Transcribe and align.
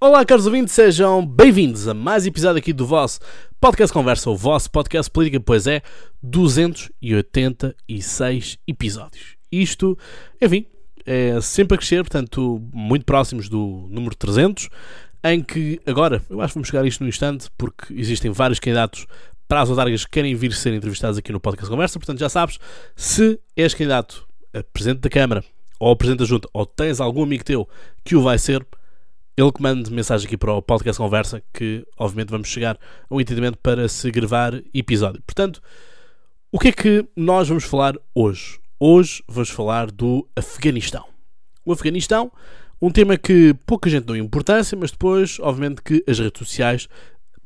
Olá, 0.00 0.24
caros 0.24 0.46
ouvintes, 0.46 0.74
sejam 0.74 1.26
bem-vindos 1.26 1.88
a 1.88 1.94
mais 1.94 2.24
episódio 2.24 2.60
aqui 2.60 2.72
do 2.72 2.86
vosso 2.86 3.18
Podcast 3.60 3.92
Conversa, 3.92 4.30
o 4.30 4.36
vosso 4.36 4.70
podcast 4.70 5.10
política, 5.10 5.40
pois 5.40 5.66
é 5.66 5.82
286 6.22 8.58
episódios. 8.64 9.34
Isto, 9.50 9.98
enfim, 10.40 10.66
é 11.04 11.40
sempre 11.40 11.74
a 11.74 11.78
crescer, 11.78 12.04
portanto, 12.04 12.62
muito 12.72 13.04
próximos 13.04 13.48
do 13.48 13.88
número 13.90 14.14
300, 14.14 14.68
em 15.24 15.42
que 15.42 15.80
agora, 15.84 16.22
eu 16.30 16.40
acho 16.40 16.52
que 16.52 16.58
vamos 16.58 16.68
chegar 16.68 16.84
a 16.84 16.86
isto 16.86 17.02
no 17.02 17.08
instante, 17.08 17.48
porque 17.58 17.92
existem 17.92 18.30
vários 18.30 18.60
candidatos 18.60 19.04
para 19.48 19.62
as 19.62 19.68
autarcas 19.68 20.04
que 20.04 20.12
querem 20.12 20.32
vir 20.36 20.52
ser 20.52 20.72
entrevistados 20.74 21.18
aqui 21.18 21.32
no 21.32 21.40
Podcast 21.40 21.68
Conversa, 21.68 21.98
portanto, 21.98 22.20
já 22.20 22.28
sabes, 22.28 22.60
se 22.94 23.40
és 23.56 23.74
candidato 23.74 24.28
a 24.54 24.62
Presidente 24.62 25.00
da 25.00 25.10
Câmara 25.10 25.44
ou 25.80 25.90
a 25.90 25.96
Presidente 25.96 26.20
da 26.20 26.24
Junta, 26.24 26.48
ou 26.52 26.64
tens 26.64 27.00
algum 27.00 27.24
amigo 27.24 27.42
teu 27.42 27.68
que 28.04 28.14
o 28.14 28.22
vai 28.22 28.38
ser, 28.38 28.64
ele 29.40 29.52
que 29.52 29.62
manda 29.62 29.88
mensagem 29.88 30.26
aqui 30.26 30.36
para 30.36 30.52
o 30.52 30.60
podcast 30.60 31.00
Conversa, 31.00 31.40
que 31.54 31.86
obviamente 31.96 32.30
vamos 32.30 32.48
chegar 32.48 32.76
a 33.08 33.14
um 33.14 33.20
entendimento 33.20 33.56
para 33.58 33.88
se 33.88 34.10
gravar 34.10 34.60
episódio. 34.74 35.22
Portanto, 35.22 35.62
o 36.50 36.58
que 36.58 36.68
é 36.68 36.72
que 36.72 37.08
nós 37.14 37.48
vamos 37.48 37.62
falar 37.62 37.94
hoje? 38.12 38.58
Hoje 38.80 39.22
vamos 39.28 39.50
falar 39.50 39.92
do 39.92 40.28
Afeganistão. 40.34 41.04
O 41.64 41.72
Afeganistão, 41.72 42.32
um 42.82 42.90
tema 42.90 43.16
que 43.16 43.54
pouca 43.64 43.88
gente 43.88 44.06
deu 44.06 44.16
importância, 44.16 44.76
mas 44.76 44.90
depois, 44.90 45.38
obviamente, 45.38 45.82
que 45.82 46.02
as 46.08 46.18
redes 46.18 46.40
sociais 46.40 46.88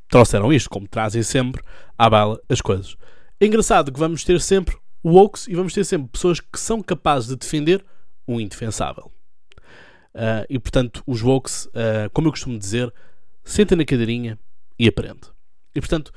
trouxeram 0.08 0.50
isto, 0.50 0.70
como 0.70 0.88
trazem 0.88 1.22
sempre 1.22 1.62
à 1.98 2.08
bala 2.08 2.40
as 2.48 2.62
coisas. 2.62 2.96
É 3.38 3.44
engraçado 3.44 3.92
que 3.92 4.00
vamos 4.00 4.24
ter 4.24 4.40
sempre 4.40 4.78
wokes 5.04 5.46
e 5.46 5.54
vamos 5.54 5.74
ter 5.74 5.84
sempre 5.84 6.08
pessoas 6.08 6.40
que 6.40 6.58
são 6.58 6.82
capazes 6.82 7.28
de 7.28 7.36
defender 7.36 7.84
o 8.26 8.40
indefensável. 8.40 9.11
Uh, 10.14 10.44
e 10.48 10.58
portanto, 10.58 11.02
os 11.06 11.22
Wokes, 11.22 11.66
uh, 11.66 12.10
como 12.12 12.28
eu 12.28 12.32
costumo 12.32 12.58
dizer, 12.58 12.92
senta 13.44 13.74
na 13.74 13.84
cadeirinha 13.84 14.38
e 14.78 14.86
aprende. 14.86 15.20
E 15.74 15.80
portanto, 15.80 16.12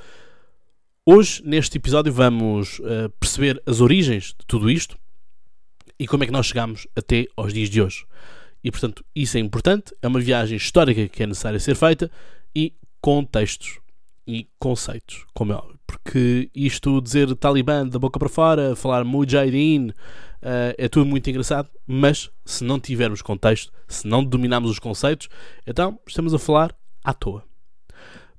hoje, 1.06 1.42
neste 1.46 1.78
episódio, 1.78 2.12
vamos 2.12 2.80
uh, 2.80 3.10
perceber 3.20 3.62
as 3.66 3.80
origens 3.80 4.36
de 4.38 4.46
tudo 4.46 4.70
isto 4.70 4.98
e 5.98 6.08
como 6.08 6.24
é 6.24 6.28
que 6.28 6.34
nós 6.34 6.48
chegamos 6.48 6.88
até 6.96 7.26
aos 7.38 7.54
dias 7.54 7.70
de 7.70 7.82
hoje. 7.82 8.06
E 8.64 8.72
portanto, 8.72 9.06
isso 9.16 9.38
é 9.38 9.40
importante, 9.40 9.96
é 10.02 10.08
uma 10.08 10.20
viagem 10.20 10.58
histórica 10.58 11.08
que 11.08 11.24
é 11.24 11.28
necessária 11.28 11.60
ser 11.60 11.76
feita 11.76 12.12
e 12.54 12.74
contextos 13.00 13.80
e 14.28 14.48
conceitos, 14.60 15.26
como 15.34 15.54
é 15.54 15.56
óbvio. 15.56 15.80
Porque 15.86 16.50
isto 16.54 17.02
dizer 17.02 17.36
Talibã 17.36 17.88
da 17.88 18.00
boca 18.00 18.20
para 18.20 18.30
fora, 18.30 18.76
falar 18.76 19.04
Mujahideen, 19.04 19.92
Uh, 20.46 20.78
é 20.78 20.88
tudo 20.88 21.08
muito 21.08 21.28
engraçado, 21.28 21.68
mas 21.88 22.30
se 22.46 22.64
não 22.64 22.80
tivermos 22.80 23.20
contexto, 23.20 23.74
se 23.88 24.08
não 24.08 24.24
dominarmos 24.24 24.70
os 24.70 24.78
conceitos, 24.78 25.28
então 25.66 26.00
estamos 26.06 26.36
a 26.36 26.38
falar 26.38 26.76
à 27.04 27.16
toa. 27.16 27.44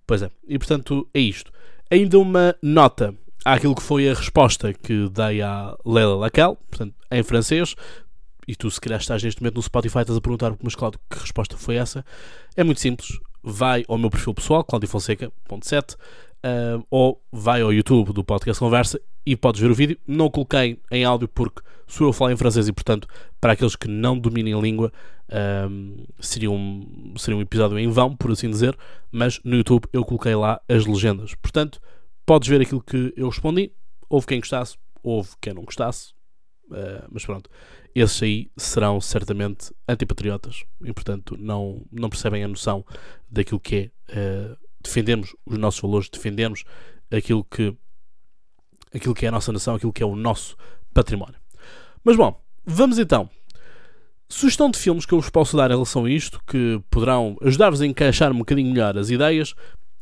Pois 0.07 0.23
é, 0.23 0.31
e 0.47 0.57
portanto 0.57 1.09
é 1.13 1.19
isto. 1.19 1.51
Ainda 1.91 2.17
uma 2.17 2.55
nota 2.63 3.13
àquilo 3.45 3.75
que 3.75 3.83
foi 3.83 4.09
a 4.09 4.15
resposta 4.15 4.73
que 4.73 5.09
dei 5.09 5.43
à 5.43 5.77
Leila 5.85 6.15
Lacal, 6.15 6.55
portanto, 6.69 6.95
em 7.11 7.25
francês, 7.25 7.75
e 8.47 8.55
tu 8.55 8.71
se 8.71 8.81
calhar 8.81 9.01
estás 9.01 9.23
neste 9.23 9.43
momento 9.43 9.57
no 9.57 9.63
Spotify 9.63 10.01
estás 10.01 10.17
a 10.17 10.21
perguntar, 10.21 10.55
mas 10.63 10.75
Cláudio, 10.75 11.01
que 11.11 11.19
resposta 11.19 11.57
foi 11.57 11.77
essa? 11.77 12.05
É 12.57 12.63
muito 12.63 12.81
simples, 12.81 13.19
vai 13.43 13.85
ao 13.89 13.99
meu 13.99 14.11
perfil 14.11 14.35
pessoal, 14.35 14.65
Cláudio 14.65 14.89
Fonseca.7, 14.89 15.95
uh, 15.95 16.87
ou 16.91 17.23
vai 17.33 17.61
ao 17.61 17.73
YouTube 17.73 18.13
do 18.13 18.25
Podcast 18.25 18.59
Conversa 18.59 19.01
e 19.25 19.37
podes 19.37 19.61
ver 19.61 19.71
o 19.71 19.75
vídeo. 19.75 19.99
Não 20.07 20.31
coloquei 20.31 20.81
em 20.91 21.05
áudio 21.05 21.29
porque 21.29 21.63
sou 21.87 22.07
eu 22.07 22.11
a 22.11 22.15
falar 22.15 22.33
em 22.33 22.37
francês 22.37 22.69
e, 22.69 22.73
portanto, 22.73 23.09
para 23.41 23.53
aqueles 23.53 23.77
que 23.77 23.89
não 23.89 24.19
dominem 24.19 24.55
a 24.55 24.59
língua, 24.59 24.93
um, 25.69 26.05
seria, 26.21 26.51
um, 26.51 27.15
seria 27.17 27.37
um 27.37 27.41
episódio 27.41 27.79
em 27.79 27.89
vão, 27.89 28.15
por 28.15 28.31
assim 28.31 28.49
dizer, 28.49 28.77
mas 29.11 29.41
no 29.45 29.57
YouTube 29.57 29.89
eu 29.93 30.05
coloquei 30.05 30.35
lá 30.35 30.61
as 30.69 30.87
legendas. 30.87 31.35
Portanto, 31.35 31.81
podes 32.25 32.49
ver 32.49 32.61
aquilo 32.61 32.81
que 32.81 33.13
eu 33.17 33.29
respondi. 33.29 33.73
Houve 34.09 34.27
quem 34.27 34.39
gostasse, 34.39 34.77
houve 35.03 35.31
quem 35.41 35.53
não 35.53 35.65
gostasse, 35.65 36.13
uh, 36.71 37.07
mas 37.11 37.25
pronto. 37.25 37.51
Esses 37.95 38.23
aí 38.23 38.51
serão 38.57 39.01
certamente 39.01 39.73
antipatriotas 39.89 40.65
e, 40.85 40.93
portanto, 40.93 41.37
não, 41.39 41.83
não 41.91 42.11
percebem 42.11 42.45
a 42.45 42.49
noção 42.49 42.85
daquilo 43.31 43.61
que 43.61 43.91
é 44.11 44.51
uh, 44.53 44.57
defendermos 44.83 45.35
os 45.45 45.59
nossos 45.59 45.81
valores, 45.81 46.09
defendermos 46.09 46.65
aquilo 47.11 47.45
que, 47.45 47.75
aquilo 48.95 49.15
que 49.15 49.25
é 49.25 49.29
a 49.29 49.33
nossa 49.33 49.53
nação, 49.53 49.75
aquilo 49.75 49.93
que 49.93 50.03
é 50.03 50.07
o 50.07 50.17
nosso 50.17 50.57
património. 50.93 51.37
Mas 52.05 52.17
bom, 52.17 52.41
vamos 52.65 52.99
então. 52.99 53.29
Sugestão 54.29 54.71
de 54.71 54.79
filmes 54.79 55.07
que 55.07 55.13
eu 55.13 55.21
vos 55.21 55.31
posso 55.31 55.57
dar 55.57 55.71
em 55.71 55.75
relação 55.75 56.05
a 56.05 56.11
isto, 56.11 56.41
que 56.47 56.83
poderão 56.91 57.37
ajudar-vos 57.43 57.81
a 57.81 57.87
encaixar 57.87 58.33
um 58.33 58.39
bocadinho 58.39 58.71
melhor 58.71 58.99
as 58.99 59.09
ideias. 59.09 59.55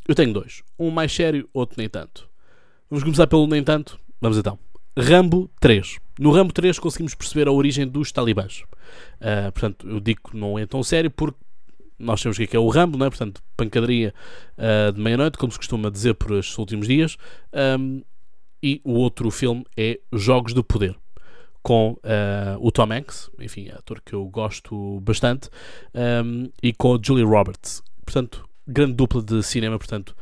Eu 0.07 0.15
tenho 0.15 0.33
dois. 0.33 0.63
Um 0.77 0.89
mais 0.89 1.13
sério, 1.13 1.47
outro 1.53 1.75
nem 1.77 1.87
tanto. 1.87 2.27
Vamos 2.89 3.03
começar 3.03 3.27
pelo 3.27 3.47
nem 3.47 3.63
tanto? 3.63 3.99
Vamos 4.19 4.37
então. 4.37 4.57
Rambo 4.97 5.49
3. 5.59 6.04
No 6.19 6.31
Rambo 6.31 6.53
3 6.53 6.79
conseguimos 6.79 7.13
perceber 7.13 7.47
a 7.47 7.51
origem 7.51 7.87
dos 7.87 8.11
talibãs. 8.11 8.63
Uh, 9.19 9.51
portanto, 9.51 9.87
eu 9.87 9.99
digo 9.99 10.29
que 10.29 10.37
não 10.37 10.57
é 10.57 10.65
tão 10.65 10.81
sério 10.81 11.11
porque 11.11 11.37
nós 11.97 12.19
sabemos 12.19 12.37
o 12.37 12.47
que 12.47 12.55
é, 12.55 12.59
é 12.59 12.59
o 12.59 12.69
Rambo, 12.69 12.97
não 12.97 13.05
é? 13.05 13.09
portanto, 13.09 13.41
pancadaria 13.55 14.13
uh, 14.57 14.91
de 14.91 15.01
meia-noite, 15.01 15.37
como 15.37 15.51
se 15.51 15.57
costuma 15.57 15.89
dizer 15.89 16.13
por 16.15 16.37
estes 16.37 16.57
últimos 16.57 16.87
dias. 16.87 17.17
Um, 17.53 18.01
e 18.61 18.81
o 18.83 18.93
outro 18.93 19.29
filme 19.29 19.65
é 19.77 19.99
Jogos 20.11 20.53
do 20.53 20.63
Poder, 20.63 20.95
com 21.61 21.91
uh, 21.91 22.57
o 22.59 22.71
Tom 22.71 22.91
Hanks, 22.91 23.29
enfim, 23.39 23.67
é 23.67 23.73
ator 23.73 24.01
que 24.01 24.13
eu 24.13 24.25
gosto 24.25 24.99
bastante, 25.01 25.49
um, 25.93 26.49
e 26.61 26.73
com 26.73 26.95
a 26.95 26.99
Julia 27.01 27.25
Roberts. 27.25 27.83
Portanto, 28.03 28.47
grande 28.67 28.93
dupla 28.93 29.21
de 29.21 29.43
cinema, 29.43 29.77
portanto, 29.77 30.15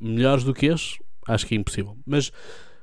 melhores 0.00 0.44
do 0.44 0.54
que 0.54 0.66
este, 0.66 1.00
acho 1.26 1.46
que 1.46 1.54
é 1.54 1.58
impossível. 1.58 1.96
Mas 2.06 2.32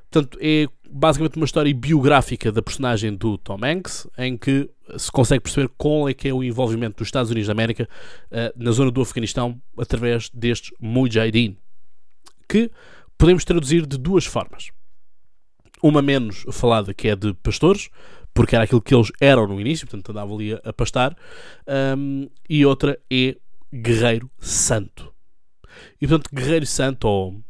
Portanto, 0.10 0.38
é 0.42 0.68
basicamente 0.90 1.36
uma 1.36 1.46
história 1.46 1.74
biográfica 1.74 2.52
da 2.52 2.62
personagem 2.62 3.14
do 3.14 3.38
Tom 3.38 3.60
Hanks, 3.64 4.08
em 4.18 4.38
que 4.38 4.70
se 4.98 5.12
consegue 5.12 5.42
perceber 5.42 5.70
qual 5.78 6.08
é 6.08 6.14
que 6.14 6.30
é 6.30 6.34
o 6.34 6.44
envolvimento 6.44 6.98
dos 6.98 7.08
Estados 7.08 7.30
Unidos 7.30 7.48
da 7.48 7.54
América 7.54 7.90
uh, 8.32 8.54
na 8.56 8.72
zona 8.72 8.90
do 8.90 9.02
Afeganistão 9.02 9.62
através 9.78 10.30
destes 10.30 10.72
Mujahideen, 10.80 11.58
que 12.48 12.72
podemos 13.18 13.44
traduzir 13.44 13.86
de 13.86 13.98
duas 13.98 14.26
formas. 14.26 14.72
Uma 15.84 16.02
menos 16.02 16.46
falada, 16.52 16.94
que 16.94 17.10
é 17.10 17.16
de 17.16 17.34
pastores, 17.34 17.90
porque 18.34 18.56
era 18.56 18.64
aquilo 18.64 18.82
que 18.82 18.96
eles 18.96 19.12
eram 19.20 19.48
no 19.48 19.60
início, 19.60 19.86
portanto 19.86 20.12
andavam 20.12 20.36
ali 20.36 20.54
a, 20.54 20.74
pastar, 20.74 21.16
um, 21.98 22.30
e 22.50 22.66
outra 22.66 22.98
é 23.12 23.36
guerreiro 23.74 24.30
santo. 24.40 25.14
E 26.02 26.08
portanto, 26.08 26.30
guerreiro 26.34 26.66
santo 26.66 27.08
ou 27.08 27.42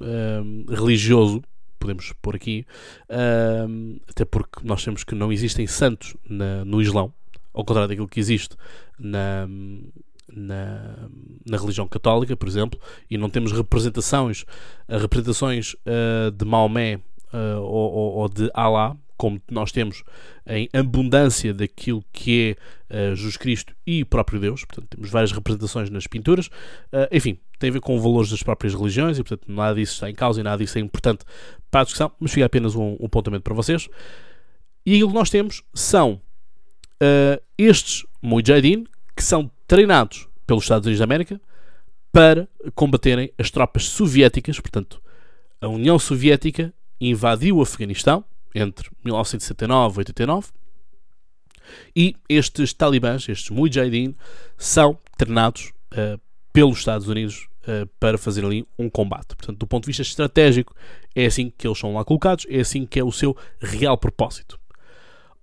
um, 0.00 0.64
religioso 0.68 1.42
podemos 1.78 2.12
pôr 2.20 2.36
aqui, 2.36 2.66
uh, 3.08 4.00
até 4.08 4.24
porque 4.24 4.60
nós 4.64 4.82
sabemos 4.82 5.04
que 5.04 5.14
não 5.14 5.32
existem 5.32 5.66
santos 5.66 6.16
na, 6.28 6.64
no 6.64 6.82
Islão, 6.82 7.12
ao 7.52 7.64
contrário 7.64 7.88
daquilo 7.88 8.08
que 8.08 8.20
existe 8.20 8.56
na, 8.98 9.48
na, 10.32 11.08
na, 11.46 11.56
religião 11.56 11.88
católica, 11.88 12.36
por 12.36 12.48
exemplo, 12.48 12.78
e 13.10 13.16
não 13.16 13.30
temos 13.30 13.52
representações, 13.52 14.42
uh, 14.88 14.98
representações 14.98 15.74
uh, 15.74 16.30
de 16.30 16.44
Maomé 16.44 17.00
uh, 17.32 17.60
ou, 17.60 18.18
ou, 18.18 18.28
de 18.28 18.50
Alá, 18.54 18.96
como 19.16 19.40
nós 19.50 19.72
temos 19.72 20.04
em 20.46 20.68
abundância 20.72 21.52
daquilo 21.52 22.04
que 22.12 22.56
é 22.88 23.14
Jesus 23.16 23.36
Cristo 23.36 23.74
e 23.84 24.02
o 24.02 24.06
próprio 24.06 24.38
Deus, 24.38 24.64
portanto, 24.64 24.86
temos 24.90 25.10
várias 25.10 25.32
representações 25.32 25.90
nas 25.90 26.06
pinturas, 26.06 26.48
enfim, 27.10 27.36
tem 27.58 27.70
a 27.70 27.72
ver 27.72 27.80
com 27.80 27.98
valores 28.00 28.30
das 28.30 28.42
próprias 28.42 28.74
religiões 28.74 29.18
e, 29.18 29.22
portanto, 29.22 29.50
nada 29.50 29.74
disso 29.74 29.94
está 29.94 30.10
em 30.10 30.14
causa 30.14 30.40
e 30.40 30.42
nada 30.42 30.62
disso 30.62 30.78
é 30.78 30.80
importante 30.80 31.24
para 31.70 31.82
a 31.82 31.84
discussão, 31.84 32.10
mas 32.18 32.32
fica 32.32 32.46
apenas 32.46 32.74
um, 32.74 32.96
um 33.00 33.06
apontamento 33.06 33.42
para 33.42 33.54
vocês. 33.54 33.88
E 34.86 34.94
aquilo 34.94 35.08
que 35.08 35.14
nós 35.14 35.30
temos 35.30 35.62
são 35.74 36.20
uh, 37.02 37.42
estes 37.56 38.06
Mujahideen 38.22 38.84
que 39.16 39.22
são 39.22 39.50
treinados 39.66 40.28
pelos 40.46 40.64
Estados 40.64 40.86
Unidos 40.86 40.98
da 40.98 41.04
América 41.04 41.40
para 42.12 42.48
combaterem 42.74 43.32
as 43.38 43.50
tropas 43.50 43.84
soviéticas. 43.84 44.58
Portanto, 44.60 45.02
a 45.60 45.68
União 45.68 45.98
Soviética 45.98 46.72
invadiu 47.00 47.58
o 47.58 47.62
Afeganistão 47.62 48.24
entre 48.54 48.90
1979 49.04 49.96
e 49.96 49.98
89 49.98 50.48
e 51.94 52.16
estes 52.28 52.72
talibãs, 52.72 53.28
estes 53.28 53.50
Mujahideen, 53.50 54.16
são 54.56 54.98
treinados 55.16 55.72
uh, 55.92 56.20
pelos 56.52 56.78
Estados 56.78 57.08
Unidos 57.08 57.48
uh, 57.62 57.86
para 58.00 58.18
fazer 58.18 58.44
ali 58.44 58.66
um 58.78 58.88
combate. 58.88 59.36
Portanto, 59.36 59.58
do 59.58 59.66
ponto 59.66 59.84
de 59.84 59.88
vista 59.88 60.02
estratégico, 60.02 60.74
é 61.14 61.26
assim 61.26 61.52
que 61.56 61.66
eles 61.66 61.78
são 61.78 61.94
lá 61.94 62.04
colocados, 62.04 62.46
é 62.48 62.60
assim 62.60 62.86
que 62.86 62.98
é 62.98 63.04
o 63.04 63.12
seu 63.12 63.36
real 63.60 63.96
propósito. 63.96 64.58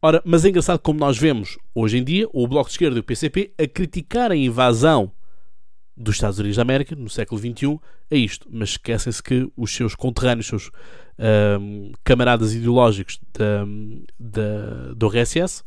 Ora, 0.01 0.21
mas 0.23 0.45
é 0.45 0.49
engraçado 0.49 0.79
como 0.79 0.99
nós 0.99 1.17
vemos 1.17 1.57
hoje 1.73 1.97
em 1.97 2.03
dia 2.03 2.27
o 2.31 2.47
Bloco 2.47 2.69
de 2.69 2.73
Esquerda 2.73 2.97
e 2.97 2.99
o 2.99 3.03
PCP 3.03 3.53
a 3.57 3.67
criticar 3.67 4.31
a 4.31 4.35
invasão 4.35 5.11
dos 5.97 6.15
Estados 6.15 6.37
Unidos 6.37 6.57
da 6.57 6.61
América 6.61 6.95
no 6.95 7.09
século 7.09 7.39
XXI 7.39 7.79
a 8.11 8.15
isto, 8.15 8.47
mas 8.51 8.69
esquecem-se 8.69 9.23
que 9.23 9.49
os 9.55 9.73
seus 9.73 9.95
conterrâneos, 9.95 10.51
os 10.51 10.63
seus 10.63 10.71
um, 11.59 11.91
camaradas 12.03 12.53
ideológicos 12.53 13.19
da, 13.33 13.65
da, 14.19 14.93
do 14.93 15.07
RSS 15.07 15.63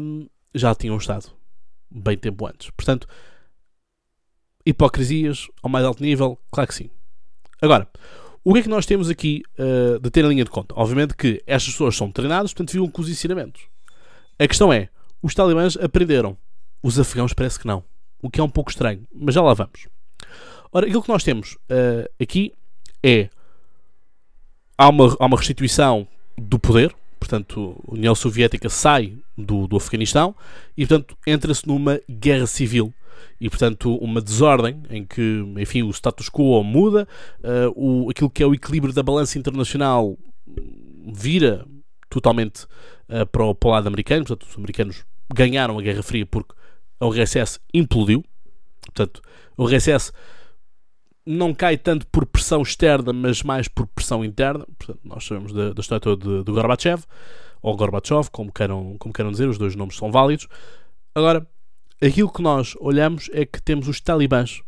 um, 0.00 0.26
já 0.54 0.74
tinham 0.74 0.96
estado 0.96 1.30
bem 1.90 2.18
tempo 2.18 2.46
antes. 2.46 2.70
Portanto, 2.70 3.06
hipocrisias 4.68 5.48
ao 5.62 5.70
mais 5.70 5.84
alto 5.84 6.02
nível? 6.02 6.38
Claro 6.50 6.68
que 6.68 6.74
sim. 6.74 6.90
Agora, 7.60 7.88
o 8.44 8.52
que 8.52 8.60
é 8.60 8.62
que 8.62 8.68
nós 8.68 8.84
temos 8.84 9.08
aqui 9.08 9.42
uh, 9.58 9.98
de 9.98 10.10
ter 10.10 10.24
em 10.24 10.28
linha 10.28 10.44
de 10.44 10.50
conta? 10.50 10.74
Obviamente 10.76 11.16
que 11.16 11.42
estas 11.46 11.72
pessoas 11.72 11.96
são 11.96 12.12
treinadas, 12.12 12.52
portanto 12.52 12.72
vivam 12.72 12.90
com 12.90 13.00
os 13.00 13.08
ensinamentos. 13.08 13.62
A 14.38 14.46
questão 14.46 14.70
é, 14.70 14.90
os 15.22 15.34
talibãs 15.34 15.76
aprenderam. 15.78 16.36
Os 16.82 16.98
afegãos 16.98 17.32
parece 17.32 17.58
que 17.58 17.66
não. 17.66 17.82
O 18.20 18.30
que 18.30 18.40
é 18.40 18.44
um 18.44 18.48
pouco 18.48 18.70
estranho, 18.70 19.06
mas 19.12 19.34
já 19.34 19.42
lá 19.42 19.54
vamos. 19.54 19.88
Ora, 20.70 20.86
aquilo 20.86 21.02
que 21.02 21.08
nós 21.08 21.24
temos 21.24 21.54
uh, 21.54 22.08
aqui 22.20 22.52
é 23.02 23.30
há 24.76 24.88
uma, 24.88 25.16
há 25.18 25.26
uma 25.26 25.36
restituição 25.36 26.06
do 26.36 26.58
poder, 26.58 26.94
portanto, 27.18 27.82
a 27.88 27.94
União 27.94 28.14
Soviética 28.14 28.68
sai 28.68 29.16
do, 29.36 29.66
do 29.66 29.76
Afeganistão 29.76 30.36
e, 30.76 30.86
portanto, 30.86 31.16
entra-se 31.26 31.66
numa 31.66 32.00
guerra 32.08 32.46
civil 32.46 32.92
e, 33.40 33.48
portanto, 33.48 33.94
uma 33.96 34.20
desordem 34.20 34.82
em 34.90 35.04
que, 35.04 35.44
enfim, 35.58 35.82
o 35.82 35.90
status 35.90 36.28
quo 36.28 36.62
muda, 36.62 37.06
uh, 37.40 37.72
o, 37.74 38.10
aquilo 38.10 38.30
que 38.30 38.42
é 38.42 38.46
o 38.46 38.54
equilíbrio 38.54 38.92
da 38.92 39.02
balança 39.02 39.38
internacional 39.38 40.18
vira 41.12 41.64
totalmente 42.08 42.64
uh, 43.08 43.26
para, 43.30 43.44
o, 43.44 43.54
para 43.54 43.68
o 43.68 43.72
lado 43.72 43.86
americano, 43.86 44.24
portanto, 44.24 44.48
os 44.48 44.56
americanos 44.56 45.04
ganharam 45.32 45.78
a 45.78 45.82
Guerra 45.82 46.02
Fria 46.02 46.26
porque 46.26 46.54
a 47.00 47.06
URSS 47.06 47.60
implodiu, 47.72 48.24
portanto, 48.82 49.22
a 49.56 49.62
URSS 49.62 50.12
não 51.28 51.52
cai 51.52 51.76
tanto 51.76 52.06
por 52.06 52.24
pressão 52.24 52.62
externa, 52.62 53.12
mas 53.12 53.42
mais 53.42 53.68
por 53.68 53.86
pressão 53.86 54.24
interna. 54.24 54.66
Portanto, 54.78 55.00
nós 55.04 55.26
sabemos 55.26 55.52
da, 55.52 55.74
da 55.74 55.80
história 55.80 56.00
toda 56.00 56.42
de 56.42 56.50
Gorbachev, 56.50 57.04
ou 57.60 57.76
Gorbachev, 57.76 58.30
como 58.32 58.50
queiram, 58.50 58.96
como 58.98 59.12
queiram 59.12 59.30
dizer, 59.30 59.46
os 59.46 59.58
dois 59.58 59.76
nomes 59.76 59.96
são 59.96 60.10
válidos. 60.10 60.48
Agora, 61.14 61.46
aquilo 62.00 62.32
que 62.32 62.42
nós 62.42 62.74
olhamos 62.80 63.28
é 63.32 63.44
que 63.44 63.60
temos 63.60 63.88
os 63.88 64.00
talibãs 64.00 64.62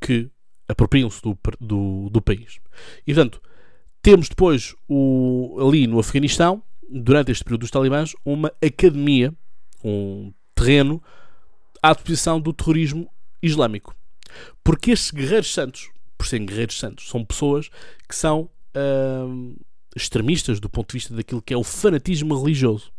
que 0.00 0.30
apropriam-se 0.68 1.20
do, 1.22 1.38
do, 1.60 2.08
do, 2.10 2.22
país. 2.22 2.58
E, 3.06 3.14
portanto, 3.14 3.40
temos 4.00 4.28
depois 4.28 4.74
o, 4.88 5.56
ali 5.60 5.86
no 5.86 5.98
Afeganistão, 5.98 6.62
durante 6.90 7.30
este 7.30 7.44
período 7.44 7.60
dos 7.60 7.70
talibãs, 7.70 8.14
uma 8.24 8.52
academia, 8.62 9.32
um 9.84 10.32
terreno 10.54 11.02
à 11.82 11.92
disposição 11.92 12.40
do 12.40 12.52
terrorismo 12.52 13.08
islâmico. 13.42 13.94
Porque 14.62 14.90
estes 14.90 15.10
guerreiros 15.10 15.52
santos, 15.52 15.90
por 16.16 16.26
serem 16.26 16.46
guerreiros 16.46 16.78
santos, 16.78 17.08
são 17.08 17.24
pessoas 17.24 17.68
que 18.08 18.14
são 18.14 18.50
uh, 18.76 19.56
extremistas 19.94 20.60
do 20.60 20.68
ponto 20.68 20.88
de 20.88 20.94
vista 20.94 21.14
daquilo 21.14 21.42
que 21.42 21.54
é 21.54 21.56
o 21.56 21.64
fanatismo 21.64 22.38
religioso. 22.38 22.92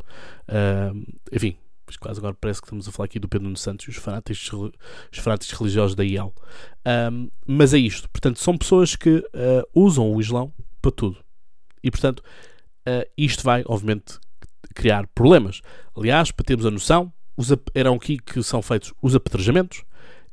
Uh, 0.47 1.05
enfim, 1.31 1.57
quase 1.97 2.19
agora 2.19 2.35
parece 2.39 2.61
que 2.61 2.67
estamos 2.67 2.87
a 2.87 2.91
falar 2.91 3.05
aqui 3.05 3.19
do 3.19 3.27
Pedro 3.27 3.55
Santos 3.57 3.87
e 3.87 3.89
os 3.89 3.95
fanáticos, 3.97 4.51
os 4.53 5.19
fanáticos 5.19 5.57
religiosos 5.57 5.95
da 5.95 6.03
IEL. 6.03 6.33
Um, 7.11 7.29
mas 7.45 7.73
é 7.73 7.77
isto. 7.77 8.09
Portanto, 8.09 8.39
são 8.39 8.57
pessoas 8.57 8.95
que 8.95 9.17
uh, 9.17 9.67
usam 9.73 10.11
o 10.11 10.19
Islão 10.19 10.53
para 10.81 10.91
tudo. 10.91 11.17
E, 11.83 11.91
portanto, 11.91 12.19
uh, 12.19 13.09
isto 13.17 13.43
vai, 13.43 13.63
obviamente, 13.65 14.19
criar 14.73 15.07
problemas. 15.07 15.61
Aliás, 15.95 16.31
para 16.31 16.45
termos 16.45 16.65
a 16.65 16.71
noção, 16.71 17.11
os, 17.37 17.49
eram 17.73 17.95
aqui 17.95 18.17
que 18.17 18.41
são 18.43 18.61
feitos 18.61 18.93
os 19.01 19.15
apedrejamentos, 19.15 19.83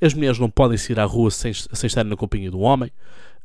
as 0.01 0.15
mulheres 0.15 0.39
não 0.39 0.51
podem 0.51 0.79
sair 0.79 0.99
à 0.99 1.05
rua 1.05 1.31
sem, 1.31 1.53
sem 1.53 1.87
estarem 1.87 2.09
na 2.09 2.17
companhia 2.17 2.51
do 2.51 2.61
homem. 2.61 2.91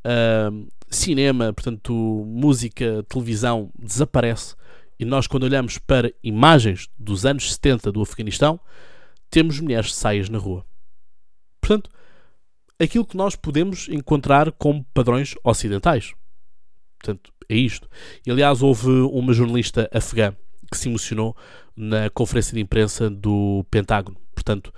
Uh, 0.06 0.68
cinema, 0.90 1.52
portanto, 1.52 1.94
música, 2.28 3.04
televisão 3.10 3.70
desaparece. 3.78 4.56
E 5.00 5.06
nós, 5.06 5.28
quando 5.28 5.44
olhamos 5.44 5.78
para 5.78 6.14
imagens 6.24 6.90
dos 6.98 7.26
anos 7.26 7.54
70 7.54 7.92
do 7.92 8.02
Afeganistão, 8.02 8.60
temos 9.30 9.60
mulheres 9.60 9.94
saias 9.94 10.30
na 10.30 10.38
rua. 10.38 10.66
Portanto, 11.60 11.90
aquilo 12.80 13.06
que 13.06 13.18
nós 13.18 13.36
podemos 13.36 13.90
encontrar 13.90 14.52
como 14.54 14.86
padrões 14.94 15.36
ocidentais. 15.44 16.14
Portanto, 16.98 17.34
é 17.50 17.56
isto. 17.56 17.90
E, 18.26 18.32
aliás, 18.32 18.62
houve 18.62 18.90
uma 18.90 19.34
jornalista 19.34 19.90
afegã 19.94 20.34
que 20.72 20.78
se 20.78 20.90
emocionou 20.90 21.36
na 21.76 22.10
conferência 22.10 22.54
de 22.54 22.62
imprensa 22.62 23.10
do 23.10 23.66
Pentágono. 23.70 24.18
Portanto, 24.34 24.74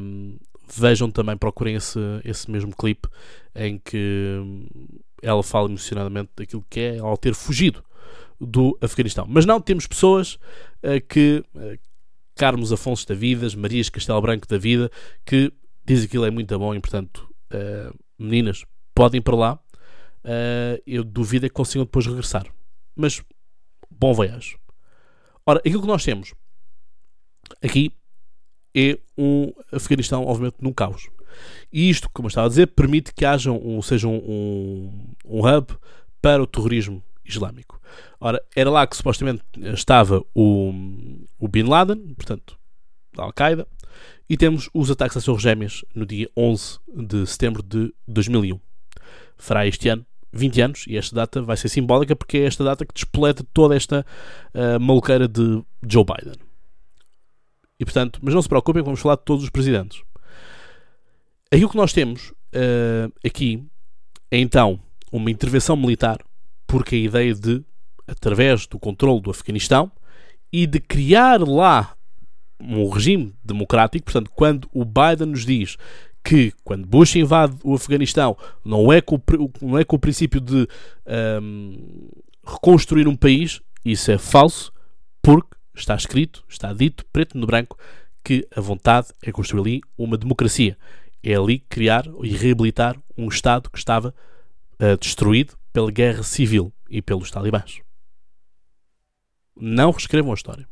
um, 0.00 0.38
vejam 0.74 1.10
também, 1.10 1.36
procurem 1.36 1.74
esse, 1.74 1.98
esse 2.24 2.50
mesmo 2.50 2.74
clipe 2.74 3.08
em 3.54 3.78
que 3.78 4.40
ela 5.20 5.42
fala 5.42 5.68
emocionadamente 5.68 6.30
daquilo 6.36 6.64
que 6.70 6.80
é 6.80 6.98
ao 6.98 7.16
ter 7.16 7.34
fugido 7.34 7.84
do 8.46 8.76
Afeganistão. 8.80 9.26
Mas 9.28 9.46
não, 9.46 9.60
temos 9.60 9.86
pessoas 9.86 10.34
uh, 10.82 11.00
que, 11.08 11.44
uh, 11.54 11.78
Carmos 12.34 12.72
Afonso 12.72 13.06
da 13.06 13.14
Vida, 13.14 13.46
Marias 13.56 13.88
Castelo 13.88 14.20
Branco 14.20 14.48
da 14.48 14.58
Vida, 14.58 14.90
que 15.24 15.52
dizem 15.84 16.08
que 16.08 16.16
ele 16.16 16.26
é 16.26 16.30
muito 16.30 16.58
bom 16.58 16.74
e, 16.74 16.80
portanto, 16.80 17.28
uh, 17.52 17.96
meninas, 18.18 18.64
podem 18.94 19.18
ir 19.18 19.22
para 19.22 19.36
lá. 19.36 19.58
Eu 20.86 21.02
duvido 21.02 21.46
é 21.46 21.48
que 21.48 21.54
consigam 21.54 21.84
depois 21.84 22.06
regressar. 22.06 22.46
Mas, 22.94 23.20
bom 23.90 24.12
voyage. 24.12 24.56
Ora, 25.44 25.58
aquilo 25.58 25.80
que 25.80 25.88
nós 25.88 26.04
temos 26.04 26.32
aqui 27.60 27.92
é 28.74 28.98
um 29.18 29.52
Afeganistão, 29.72 30.24
obviamente, 30.24 30.56
num 30.60 30.72
caos. 30.72 31.08
E 31.72 31.90
isto, 31.90 32.08
como 32.10 32.26
eu 32.26 32.28
estava 32.28 32.46
a 32.46 32.48
dizer, 32.48 32.68
permite 32.68 33.12
que 33.12 33.24
haja 33.24 33.50
um, 33.50 33.82
seja 33.82 34.06
um, 34.06 34.16
um, 34.16 35.14
um 35.24 35.40
hub 35.40 35.76
para 36.20 36.42
o 36.42 36.46
terrorismo 36.46 37.02
islâmico. 37.24 37.80
Ora, 38.20 38.42
era 38.54 38.70
lá 38.70 38.86
que 38.86 38.96
supostamente 38.96 39.42
estava 39.74 40.24
o, 40.34 40.72
o 41.38 41.48
Bin 41.48 41.64
Laden, 41.64 42.14
portanto, 42.14 42.58
da 43.14 43.24
Al-Qaeda, 43.24 43.66
e 44.28 44.36
temos 44.36 44.68
os 44.72 44.90
ataques 44.90 45.16
às 45.16 45.24
Torres 45.24 45.42
Gêmeas 45.42 45.84
no 45.94 46.06
dia 46.06 46.28
11 46.36 46.78
de 46.88 47.26
setembro 47.26 47.62
de 47.62 47.92
2001. 48.06 48.58
Fará 49.36 49.66
este 49.66 49.88
ano 49.88 50.06
20 50.32 50.60
anos, 50.62 50.84
e 50.88 50.96
esta 50.96 51.14
data 51.14 51.42
vai 51.42 51.56
ser 51.56 51.68
simbólica 51.68 52.16
porque 52.16 52.38
é 52.38 52.44
esta 52.44 52.64
data 52.64 52.86
que 52.86 52.94
despoleta 52.94 53.44
toda 53.52 53.76
esta 53.76 54.04
uh, 54.54 54.80
maluqueira 54.80 55.28
de 55.28 55.62
Joe 55.86 56.04
Biden. 56.04 56.36
E 57.78 57.84
portanto, 57.84 58.18
mas 58.22 58.32
não 58.32 58.40
se 58.40 58.48
preocupem, 58.48 58.82
vamos 58.82 59.00
falar 59.00 59.16
de 59.16 59.24
todos 59.24 59.44
os 59.44 59.50
presidentes. 59.50 60.02
Aquilo 61.52 61.68
que 61.68 61.76
nós 61.76 61.92
temos 61.92 62.30
uh, 62.30 63.12
aqui 63.24 63.62
é 64.30 64.38
então 64.38 64.80
uma 65.10 65.30
intervenção 65.30 65.76
militar, 65.76 66.18
porque 66.72 66.96
a 66.96 66.98
ideia 67.00 67.34
de, 67.34 67.62
através 68.06 68.66
do 68.66 68.78
controle 68.78 69.20
do 69.20 69.30
Afeganistão 69.30 69.92
e 70.50 70.66
de 70.66 70.80
criar 70.80 71.46
lá 71.46 71.94
um 72.58 72.88
regime 72.88 73.34
democrático, 73.44 74.06
portanto, 74.06 74.30
quando 74.34 74.70
o 74.72 74.82
Biden 74.82 75.26
nos 75.32 75.44
diz 75.44 75.76
que 76.24 76.50
quando 76.64 76.86
Bush 76.86 77.16
invade 77.16 77.58
o 77.62 77.74
Afeganistão 77.74 78.38
não 78.64 78.90
é 78.90 79.02
com, 79.02 79.20
não 79.60 79.76
é 79.76 79.84
com 79.84 79.96
o 79.96 79.98
princípio 79.98 80.40
de 80.40 80.66
um, 81.42 82.08
reconstruir 82.42 83.06
um 83.06 83.16
país, 83.16 83.60
isso 83.84 84.10
é 84.10 84.16
falso, 84.16 84.72
porque 85.20 85.54
está 85.76 85.94
escrito, 85.94 86.42
está 86.48 86.72
dito, 86.72 87.04
preto 87.12 87.36
no 87.36 87.46
branco, 87.46 87.76
que 88.24 88.48
a 88.56 88.62
vontade 88.62 89.08
é 89.22 89.30
construir 89.30 89.60
ali 89.60 89.80
uma 89.98 90.16
democracia. 90.16 90.78
É 91.22 91.34
ali 91.34 91.58
criar 91.58 92.06
e 92.22 92.30
reabilitar 92.30 92.96
um 93.14 93.28
Estado 93.28 93.68
que 93.68 93.76
estava 93.76 94.14
uh, 94.80 94.96
destruído 94.98 95.54
pela 95.72 95.90
guerra 95.90 96.22
civil 96.22 96.72
e 96.88 97.00
pelos 97.00 97.30
talibãs. 97.30 97.80
Não 99.56 99.90
reescrevam 99.90 100.32
a 100.32 100.34
história. 100.34 100.68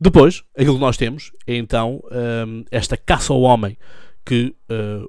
Depois, 0.00 0.42
aquilo 0.56 0.74
que 0.74 0.80
nós 0.80 0.96
temos 0.96 1.32
é 1.46 1.54
então 1.54 2.02
um, 2.10 2.64
esta 2.70 2.96
caça 2.96 3.32
ao 3.32 3.40
homem 3.40 3.76
que 4.24 4.54
uh, 4.70 5.08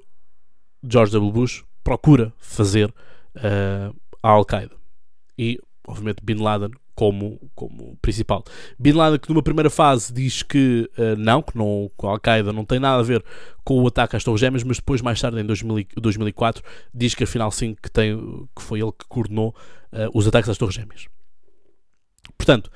George 0.88 1.12
W. 1.12 1.32
Bush 1.32 1.64
procura 1.82 2.32
fazer 2.38 2.90
uh, 2.90 3.94
à 4.22 4.30
Al-Qaeda. 4.30 4.76
E, 5.36 5.58
obviamente, 5.86 6.22
Bin 6.22 6.36
Laden 6.36 6.70
como, 6.94 7.40
como 7.54 7.96
principal. 8.00 8.44
Bin 8.78 8.92
Laden, 8.92 9.18
que 9.18 9.28
numa 9.28 9.42
primeira 9.42 9.68
fase 9.68 10.12
diz 10.12 10.42
que 10.42 10.88
uh, 10.96 11.16
não, 11.18 11.42
que 11.42 11.56
não, 11.56 11.90
a 12.02 12.06
Al-Qaeda 12.06 12.52
não 12.52 12.64
tem 12.64 12.78
nada 12.78 13.00
a 13.00 13.02
ver 13.02 13.24
com 13.64 13.82
o 13.82 13.86
ataque 13.86 14.16
às 14.16 14.22
Torres 14.22 14.40
Gêmeas, 14.40 14.62
mas 14.62 14.76
depois, 14.76 15.00
mais 15.00 15.20
tarde, 15.20 15.40
em 15.40 15.44
2000, 15.44 15.86
2004, 15.96 16.62
diz 16.94 17.14
que 17.14 17.24
afinal 17.24 17.50
sim, 17.50 17.74
que, 17.74 17.90
tem, 17.90 18.16
que 18.54 18.62
foi 18.62 18.80
ele 18.80 18.92
que 18.92 19.06
coordenou 19.08 19.54
uh, 19.92 20.18
os 20.18 20.26
ataques 20.26 20.48
às 20.48 20.58
Torres 20.58 20.74
Gêmeas. 20.74 21.06
Portanto, 22.38 22.70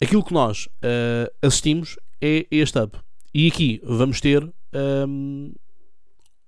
aquilo 0.00 0.24
que 0.24 0.32
nós 0.32 0.66
uh, 0.66 1.46
assistimos 1.46 1.98
é 2.20 2.46
este 2.50 2.78
hub. 2.78 2.92
E 3.34 3.48
aqui 3.48 3.80
vamos 3.84 4.20
ter 4.20 4.42
um, 4.42 4.52
ehm, 4.72 5.52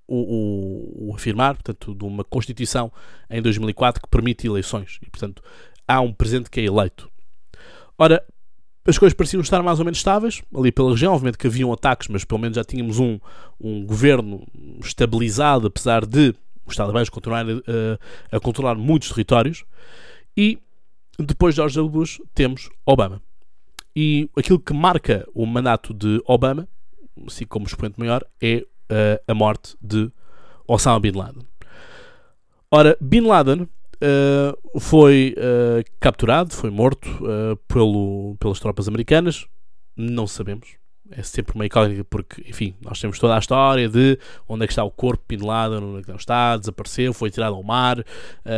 o, 0.07 0.17
o, 0.17 1.11
o, 1.11 1.15
afirmar, 1.15 1.55
portanto, 1.55 1.95
de 1.95 2.05
uma 2.05 2.25
Constituição 2.25 2.91
em 3.29 3.43
2004 3.43 4.01
que 4.01 4.09
permite 4.09 4.47
eleições. 4.47 4.99
E, 5.03 5.11
portanto, 5.11 5.43
há 5.89 6.01
um 6.01 6.13
presidente 6.13 6.51
que 6.51 6.61
é 6.61 6.65
eleito. 6.65 7.11
Ora, 7.99 8.23
as 8.87 8.97
coisas 8.97 9.15
pareciam 9.15 9.41
estar 9.41 9.63
mais 9.63 9.79
ou 9.79 9.85
menos 9.85 9.99
estáveis 9.99 10.43
ali 10.55 10.71
pela 10.71 10.91
região. 10.91 11.13
Obviamente 11.13 11.39
que 11.39 11.47
haviam 11.47 11.73
ataques, 11.73 12.09
mas 12.09 12.25
pelo 12.25 12.41
menos 12.41 12.57
já 12.57 12.65
tínhamos 12.65 12.99
um, 12.99 13.19
um 13.61 13.85
governo 13.85 14.47
estabilizado, 14.81 15.67
apesar 15.67 16.07
de 16.07 16.35
os 16.65 16.77
talibãs 16.77 17.09
continuarem 17.09 17.63
a, 18.33 18.37
a 18.37 18.41
controlar 18.41 18.77
muitos 18.77 19.09
territórios. 19.09 19.65
E 20.37 20.59
depois 21.19 21.55
de 21.55 21.57
George 21.57 21.75
W. 21.77 21.91
Bush 21.91 22.21
temos 22.35 22.71
Obama. 22.87 23.21
E 23.97 24.31
aquilo 24.37 24.61
que 24.61 24.73
marca 24.73 25.27
o 25.35 25.45
mandato 25.45 25.93
de 25.93 26.23
Obama, 26.25 26.69
assim 27.27 27.45
como 27.45 27.67
expoente 27.67 27.99
maior, 27.99 28.25
é 28.41 28.65
uh, 28.91 29.23
a 29.27 29.35
morte 29.35 29.77
de 29.83 30.11
Osama 30.67 31.01
Bin 31.01 31.13
Laden. 31.13 31.43
Ora, 32.71 32.97
Bin 33.01 33.23
Laden 33.23 33.69
uh, 34.03 34.81
foi 34.81 35.35
uh, 35.37 35.85
capturado, 36.01 36.55
foi 36.55 36.71
morto 36.71 37.09
uh, 37.25 37.57
pelo, 37.69 38.37
pelas 38.39 38.61
tropas 38.61 38.89
americanas. 38.89 39.47
Não 39.97 40.27
sabemos. 40.27 40.77
É 41.11 41.23
sempre 41.23 41.55
uma 41.55 41.65
incógnita 41.65 42.05
porque, 42.05 42.43
enfim, 42.47 42.75
nós 42.83 43.01
temos 43.01 43.19
toda 43.19 43.35
a 43.35 43.39
história 43.39 43.89
de 43.89 44.19
onde 44.47 44.65
é 44.65 44.67
que 44.67 44.73
está 44.73 44.85
o 44.85 44.91
corpo 44.91 45.25
Bin 45.27 45.39
onde 45.43 46.01
é 46.01 46.03
que 46.03 46.09
não 46.11 46.17
está, 46.17 46.55
desapareceu, 46.55 47.15
foi 47.15 47.31
tirado 47.31 47.55
ao 47.55 47.63
mar. 47.63 48.05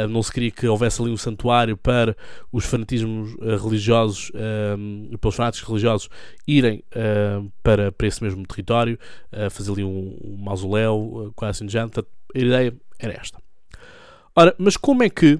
não 0.09 0.21
se 0.21 0.33
queria 0.33 0.51
que 0.51 0.67
houvesse 0.67 1.01
ali 1.01 1.13
um 1.13 1.17
santuário 1.17 1.77
para 1.77 2.17
os 2.51 2.65
fanatismos 2.65 3.37
religiosos, 3.63 4.33
pelos 5.21 5.37
fanáticos 5.37 5.69
religiosos, 5.69 6.11
irem 6.45 6.83
para, 7.63 7.93
para 7.93 8.09
esse 8.09 8.21
mesmo 8.21 8.45
território, 8.45 8.99
fazer 9.49 9.71
ali 9.71 9.85
um, 9.85 10.19
um 10.21 10.37
mausoléu, 10.37 11.33
quase 11.37 11.63
assim 11.63 11.67
de. 11.67 11.79
A 11.79 11.89
ideia 12.35 12.75
era 12.99 13.13
esta. 13.13 13.41
Ora, 14.35 14.55
mas 14.59 14.77
como 14.77 15.03
é 15.03 15.11
que 15.11 15.39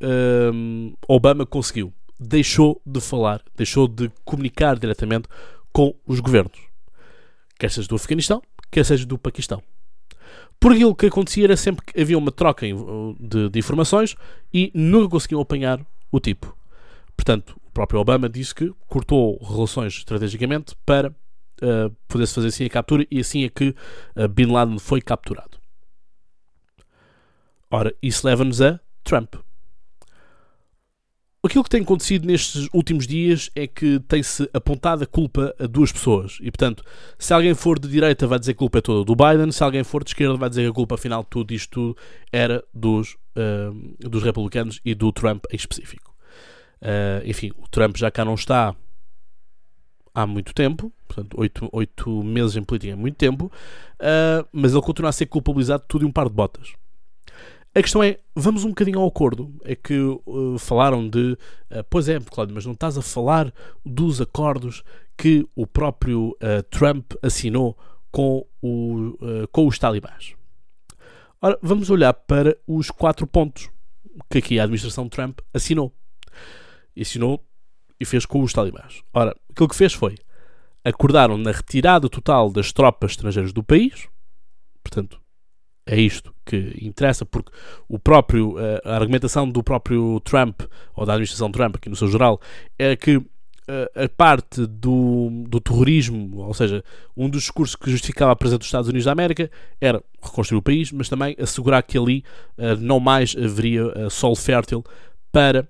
um, 0.00 0.94
Obama 1.08 1.44
conseguiu? 1.44 1.92
Deixou 2.18 2.80
de 2.86 3.00
falar, 3.00 3.42
deixou 3.56 3.88
de 3.88 4.10
comunicar 4.24 4.78
diretamente 4.78 5.28
com 5.72 5.94
os 6.06 6.20
governos, 6.20 6.58
quer 7.58 7.70
seja 7.70 7.88
do 7.88 7.96
Afeganistão, 7.96 8.40
quer 8.70 8.84
seja 8.84 9.04
do 9.04 9.18
Paquistão. 9.18 9.62
Por 10.60 10.72
aquilo 10.72 10.94
que 10.94 11.06
acontecia 11.06 11.44
era 11.44 11.56
sempre 11.56 11.84
que 11.84 12.00
havia 12.00 12.16
uma 12.16 12.30
troca 12.30 12.64
de, 13.18 13.48
de 13.50 13.58
informações 13.58 14.14
e 14.52 14.70
nunca 14.72 15.10
conseguiam 15.10 15.40
apanhar 15.40 15.84
o 16.10 16.20
tipo. 16.20 16.56
Portanto, 17.16 17.60
o 17.66 17.70
próprio 17.72 18.00
Obama 18.00 18.28
disse 18.28 18.54
que 18.54 18.72
cortou 18.86 19.36
relações 19.42 19.94
estrategicamente 19.94 20.74
para 20.86 21.10
uh, 21.10 21.94
poder-se 22.08 22.34
fazer 22.34 22.48
assim 22.48 22.64
a 22.64 22.70
captura 22.70 23.06
e 23.10 23.20
assim 23.20 23.44
é 23.44 23.48
que 23.48 23.74
uh, 24.16 24.28
Bin 24.28 24.46
Laden 24.46 24.78
foi 24.78 25.00
capturado. 25.00 25.58
Ora, 27.70 27.94
isso 28.02 28.26
leva-nos 28.26 28.60
a 28.60 28.78
Trump. 29.02 29.34
Aquilo 31.44 31.62
que 31.62 31.68
tem 31.68 31.82
acontecido 31.82 32.26
nestes 32.26 32.68
últimos 32.72 33.06
dias 33.06 33.50
é 33.54 33.66
que 33.66 34.00
tem-se 34.08 34.48
apontado 34.54 35.04
a 35.04 35.06
culpa 35.06 35.54
a 35.58 35.66
duas 35.66 35.92
pessoas. 35.92 36.38
E, 36.40 36.50
portanto, 36.50 36.82
se 37.18 37.34
alguém 37.34 37.54
for 37.54 37.78
de 37.78 37.86
direita, 37.86 38.26
vai 38.26 38.38
dizer 38.38 38.54
que 38.54 38.56
a 38.56 38.60
culpa 38.60 38.78
é 38.78 38.80
toda 38.80 39.04
do 39.04 39.14
Biden. 39.14 39.52
Se 39.52 39.62
alguém 39.62 39.84
for 39.84 40.02
de 40.02 40.08
esquerda, 40.10 40.38
vai 40.38 40.48
dizer 40.48 40.62
que 40.62 40.70
a 40.70 40.72
culpa, 40.72 40.94
afinal, 40.94 41.22
tudo 41.22 41.52
isto 41.52 41.70
tudo 41.70 41.96
era 42.32 42.64
dos, 42.72 43.18
uh, 43.36 44.08
dos 44.08 44.22
republicanos 44.22 44.80
e 44.86 44.94
do 44.94 45.12
Trump 45.12 45.44
em 45.52 45.56
específico. 45.56 46.14
Uh, 46.80 47.28
enfim, 47.28 47.52
o 47.58 47.68
Trump 47.68 47.94
já 47.98 48.10
cá 48.10 48.24
não 48.24 48.34
está 48.34 48.74
há 50.14 50.26
muito 50.26 50.54
tempo, 50.54 50.90
portanto, 51.06 51.34
oito, 51.38 51.68
oito 51.72 52.22
meses 52.22 52.56
em 52.56 52.62
política 52.62 52.94
é 52.94 52.96
muito 52.96 53.16
tempo, 53.16 53.52
uh, 54.00 54.48
mas 54.50 54.72
ele 54.72 54.82
continua 54.82 55.10
a 55.10 55.12
ser 55.12 55.26
culpabilizado 55.26 55.82
de 55.82 55.88
tudo 55.88 56.06
e 56.06 56.08
um 56.08 56.12
par 56.12 56.28
de 56.28 56.34
botas. 56.34 56.72
A 57.74 57.82
questão 57.82 58.02
é, 58.02 58.20
vamos 58.36 58.64
um 58.64 58.68
bocadinho 58.68 59.00
ao 59.00 59.08
acordo. 59.08 59.52
É 59.64 59.74
que 59.74 59.98
uh, 59.98 60.58
falaram 60.58 61.08
de. 61.08 61.32
Uh, 61.70 61.84
pois 61.90 62.08
é, 62.08 62.20
Cláudio, 62.20 62.54
mas 62.54 62.64
não 62.64 62.72
estás 62.72 62.96
a 62.96 63.02
falar 63.02 63.52
dos 63.84 64.20
acordos 64.20 64.84
que 65.16 65.46
o 65.56 65.66
próprio 65.66 66.36
uh, 66.40 66.62
Trump 66.70 67.12
assinou 67.20 67.76
com, 68.12 68.46
o, 68.62 69.16
com 69.50 69.66
os 69.66 69.76
talibãs. 69.76 70.36
Ora, 71.42 71.58
vamos 71.60 71.90
olhar 71.90 72.14
para 72.14 72.56
os 72.64 72.88
quatro 72.88 73.26
pontos 73.26 73.68
que 74.30 74.38
aqui 74.38 74.60
a 74.60 74.62
administração 74.62 75.08
Trump 75.08 75.40
assinou. 75.52 75.92
Assinou 76.96 77.44
e 77.98 78.04
fez 78.04 78.24
com 78.24 78.40
os 78.40 78.52
talibãs. 78.52 79.02
Ora, 79.12 79.34
aquilo 79.50 79.68
que 79.68 79.74
fez 79.74 79.92
foi 79.92 80.14
acordaram 80.84 81.36
na 81.36 81.50
retirada 81.50 82.08
total 82.08 82.50
das 82.50 82.70
tropas 82.70 83.12
estrangeiras 83.12 83.52
do 83.52 83.64
país, 83.64 84.06
portanto, 84.82 85.20
é 85.86 86.00
isto 86.00 86.34
que 86.44 86.78
interessa, 86.80 87.24
porque 87.26 87.52
o 87.88 87.98
próprio, 87.98 88.58
eh, 88.58 88.80
a 88.84 88.96
argumentação 88.96 89.48
do 89.48 89.62
próprio 89.62 90.20
Trump, 90.20 90.62
ou 90.94 91.04
da 91.04 91.12
administração 91.12 91.50
Trump, 91.50 91.76
aqui 91.76 91.88
no 91.88 91.96
seu 91.96 92.08
geral, 92.08 92.40
é 92.78 92.96
que 92.96 93.20
eh, 93.68 94.04
a 94.04 94.08
parte 94.08 94.66
do, 94.66 95.44
do 95.46 95.60
terrorismo, 95.60 96.38
ou 96.38 96.54
seja, 96.54 96.82
um 97.16 97.28
dos 97.28 97.42
discursos 97.42 97.76
que 97.76 97.90
justificava 97.90 98.32
a 98.32 98.36
presença 98.36 98.58
dos 98.58 98.66
Estados 98.66 98.88
Unidos 98.88 99.04
da 99.04 99.12
América 99.12 99.50
era 99.80 100.02
reconstruir 100.22 100.58
o 100.58 100.62
país, 100.62 100.90
mas 100.90 101.08
também 101.08 101.36
assegurar 101.38 101.82
que 101.82 101.98
ali 101.98 102.24
uh, 102.58 102.76
não 102.80 102.98
mais 102.98 103.36
haveria 103.36 104.08
solo 104.10 104.36
fértil 104.36 104.82
para 105.30 105.68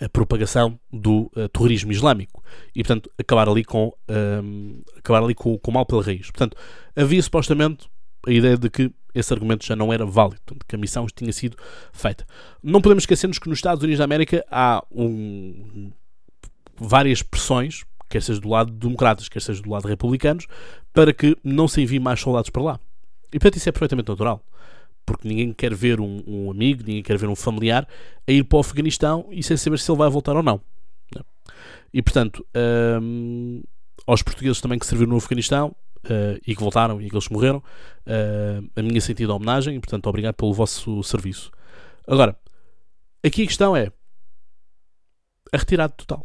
a 0.00 0.08
propagação 0.08 0.78
do 0.92 1.28
terrorismo 1.52 1.90
islâmico 1.90 2.42
e, 2.72 2.84
portanto, 2.84 3.10
acabar 3.18 3.48
ali 3.48 3.64
com, 3.64 3.92
acabar 4.96 5.24
ali 5.24 5.34
com, 5.34 5.58
com 5.58 5.72
o 5.72 5.74
mal 5.74 5.84
pela 5.84 6.04
raiz. 6.04 6.30
Portanto, 6.30 6.56
havia 6.94 7.20
supostamente 7.20 7.88
a 8.26 8.30
ideia 8.30 8.56
de 8.56 8.68
que 8.68 8.90
esse 9.14 9.32
argumento 9.32 9.64
já 9.64 9.74
não 9.74 9.92
era 9.92 10.04
válido, 10.04 10.40
portanto, 10.44 10.66
que 10.66 10.74
a 10.74 10.78
missão 10.78 11.06
tinha 11.14 11.32
sido 11.32 11.56
feita. 11.92 12.26
Não 12.62 12.80
podemos 12.80 13.02
esquecer-nos 13.02 13.38
que 13.38 13.48
nos 13.48 13.58
Estados 13.58 13.82
Unidos 13.82 13.98
da 13.98 14.04
América 14.04 14.44
há 14.50 14.84
um, 14.90 15.90
várias 16.76 17.22
pressões, 17.22 17.84
quer 18.08 18.22
seja 18.22 18.40
do 18.40 18.48
lado 18.48 18.70
de 18.70 18.78
democratas, 18.78 19.28
quer 19.28 19.40
seja 19.40 19.62
do 19.62 19.70
lado 19.70 19.82
de 19.82 19.88
republicanos, 19.88 20.46
para 20.92 21.12
que 21.12 21.36
não 21.42 21.66
se 21.66 21.80
envie 21.80 21.98
mais 21.98 22.20
soldados 22.20 22.50
para 22.50 22.62
lá. 22.62 22.80
E 23.32 23.38
portanto 23.38 23.56
isso 23.56 23.68
é 23.68 23.72
perfeitamente 23.72 24.08
natural. 24.08 24.42
Porque 25.04 25.26
ninguém 25.26 25.52
quer 25.52 25.74
ver 25.74 26.00
um, 26.00 26.22
um 26.26 26.50
amigo, 26.50 26.82
ninguém 26.86 27.02
quer 27.02 27.16
ver 27.16 27.28
um 27.28 27.36
familiar 27.36 27.88
a 28.26 28.32
ir 28.32 28.44
para 28.44 28.58
o 28.58 28.60
Afeganistão 28.60 29.26
e 29.30 29.42
sem 29.42 29.56
saber 29.56 29.78
se 29.78 29.90
ele 29.90 29.98
vai 29.98 30.10
voltar 30.10 30.36
ou 30.36 30.42
não. 30.42 30.60
E 31.92 32.02
portanto, 32.02 32.44
hum, 33.02 33.62
aos 34.06 34.22
portugueses 34.22 34.60
também 34.60 34.78
que 34.78 34.86
serviram 34.86 35.10
no 35.10 35.16
Afeganistão, 35.16 35.74
uh, 36.04 36.40
e 36.46 36.54
que 36.54 36.60
voltaram 36.60 37.00
e 37.00 37.10
que 37.10 37.32
morreram, 37.32 37.58
uh, 37.58 38.70
a 38.76 38.82
minha 38.82 39.00
sentida 39.00 39.34
homenagem 39.34 39.76
e, 39.76 39.80
portanto, 39.80 40.06
obrigado 40.06 40.34
pelo 40.34 40.52
vosso 40.52 41.02
serviço. 41.02 41.50
Agora, 42.06 42.38
aqui 43.24 43.42
a 43.42 43.46
questão 43.46 43.76
é 43.76 43.92
a 45.52 45.56
retirada 45.56 45.92
total. 45.92 46.24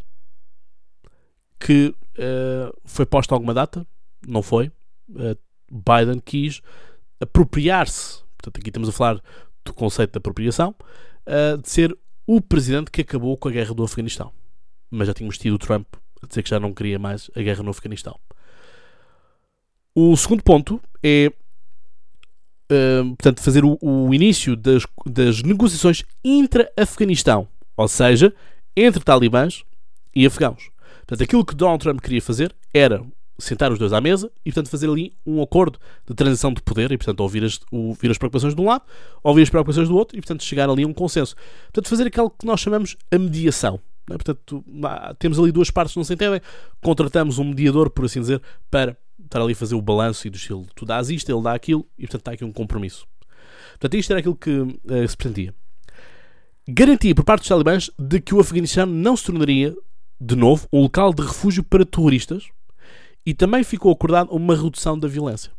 Que 1.59 1.95
uh, 2.17 2.79
foi 2.85 3.05
posta 3.05 3.33
alguma 3.33 3.53
data? 3.53 3.85
Não 4.27 4.41
foi. 4.41 4.71
Biden 5.69 6.19
quis 6.23 6.61
apropriar-se, 7.19 8.23
portanto, 8.37 8.59
aqui 8.59 8.69
estamos 8.69 8.89
a 8.89 8.91
falar 8.91 9.21
do 9.65 9.73
conceito 9.73 10.11
de 10.11 10.17
apropriação, 10.17 10.73
de 11.61 11.69
ser 11.69 11.97
o 12.25 12.39
presidente 12.39 12.89
que 12.89 13.01
acabou 13.01 13.35
com 13.37 13.49
a 13.49 13.51
guerra 13.51 13.73
do 13.73 13.83
Afeganistão. 13.83 14.31
Mas 14.89 15.07
já 15.07 15.13
tínhamos 15.13 15.37
tido 15.37 15.55
o 15.55 15.57
Trump 15.59 15.87
a 16.21 16.27
dizer 16.27 16.41
que 16.43 16.49
já 16.49 16.59
não 16.59 16.73
queria 16.73 16.97
mais 16.97 17.29
a 17.35 17.41
guerra 17.41 17.63
no 17.63 17.71
Afeganistão. 17.71 18.17
O 19.95 20.15
segundo 20.17 20.43
ponto 20.43 20.81
é 21.03 21.31
uh, 22.71 23.09
portanto, 23.09 23.41
fazer 23.41 23.63
o, 23.63 23.77
o 23.81 24.13
início 24.13 24.55
das, 24.55 24.83
das 25.05 25.43
negociações 25.43 26.03
intra-Afeganistão, 26.23 27.47
ou 27.77 27.87
seja, 27.87 28.33
entre 28.75 29.03
talibãs 29.03 29.63
e 30.15 30.25
afegãos. 30.25 30.69
Portanto, 30.99 31.23
aquilo 31.23 31.45
que 31.45 31.55
Donald 31.55 31.83
Trump 31.83 32.01
queria 32.01 32.21
fazer 32.21 32.55
era 32.73 33.03
sentar 33.37 33.71
os 33.71 33.79
dois 33.79 33.93
à 33.93 33.99
mesa 33.99 34.31
e, 34.45 34.51
portanto, 34.51 34.69
fazer 34.69 34.89
ali 34.89 35.13
um 35.25 35.41
acordo 35.41 35.79
de 36.07 36.15
transição 36.15 36.53
de 36.53 36.61
poder 36.61 36.91
e, 36.91 36.97
portanto, 36.97 37.19
ouvir 37.19 37.43
as, 37.43 37.59
ouvir 37.71 38.09
as 38.09 38.17
preocupações 38.17 38.55
de 38.55 38.61
um 38.61 38.65
lado, 38.65 38.83
ouvir 39.23 39.43
as 39.43 39.49
preocupações 39.49 39.89
do 39.89 39.95
outro 39.95 40.17
e, 40.17 40.21
portanto, 40.21 40.43
chegar 40.43 40.69
ali 40.69 40.83
a 40.83 40.87
um 40.87 40.93
consenso. 40.93 41.35
Portanto, 41.65 41.89
fazer 41.89 42.07
aquilo 42.07 42.29
que 42.29 42.45
nós 42.45 42.59
chamamos 42.59 42.95
a 43.11 43.19
mediação. 43.19 43.79
É? 44.09 44.13
Portanto, 44.13 44.63
temos 45.19 45.39
ali 45.39 45.51
duas 45.51 45.69
partes 45.69 45.93
que 45.93 45.99
não 45.99 46.03
se 46.03 46.13
entendem, 46.13 46.41
contratamos 46.81 47.37
um 47.37 47.43
mediador, 47.43 47.89
por 47.89 48.05
assim 48.05 48.21
dizer, 48.21 48.41
para 48.69 48.97
estar 49.23 49.41
ali 49.41 49.53
a 49.53 49.55
fazer 49.55 49.75
o 49.75 49.81
balanço 49.81 50.27
e 50.27 50.29
do 50.29 50.37
estilo, 50.37 50.65
tu 50.75 50.85
dás 50.85 51.09
isto, 51.09 51.31
ele 51.31 51.41
dá 51.41 51.53
aquilo, 51.53 51.85
e 51.97 52.03
portanto 52.03 52.21
está 52.21 52.31
aqui 52.31 52.45
um 52.45 52.53
compromisso. 52.53 53.05
Portanto, 53.71 53.95
isto 53.95 54.11
era 54.11 54.19
aquilo 54.19 54.35
que 54.35 54.51
uh, 54.51 55.07
se 55.07 55.17
pretendia. 55.17 55.53
Garantia 56.67 57.13
por 57.13 57.25
parte 57.25 57.41
dos 57.41 57.49
talibãs 57.49 57.91
de 57.99 58.21
que 58.21 58.33
o 58.33 58.39
Afeganistão 58.39 58.85
não 58.85 59.17
se 59.17 59.25
tornaria, 59.25 59.75
de 60.19 60.35
novo, 60.35 60.67
um 60.71 60.81
local 60.81 61.13
de 61.13 61.21
refúgio 61.21 61.63
para 61.63 61.85
terroristas 61.85 62.47
e 63.25 63.33
também 63.33 63.63
ficou 63.63 63.91
acordado 63.91 64.31
uma 64.31 64.55
redução 64.55 64.97
da 64.97 65.07
violência. 65.07 65.51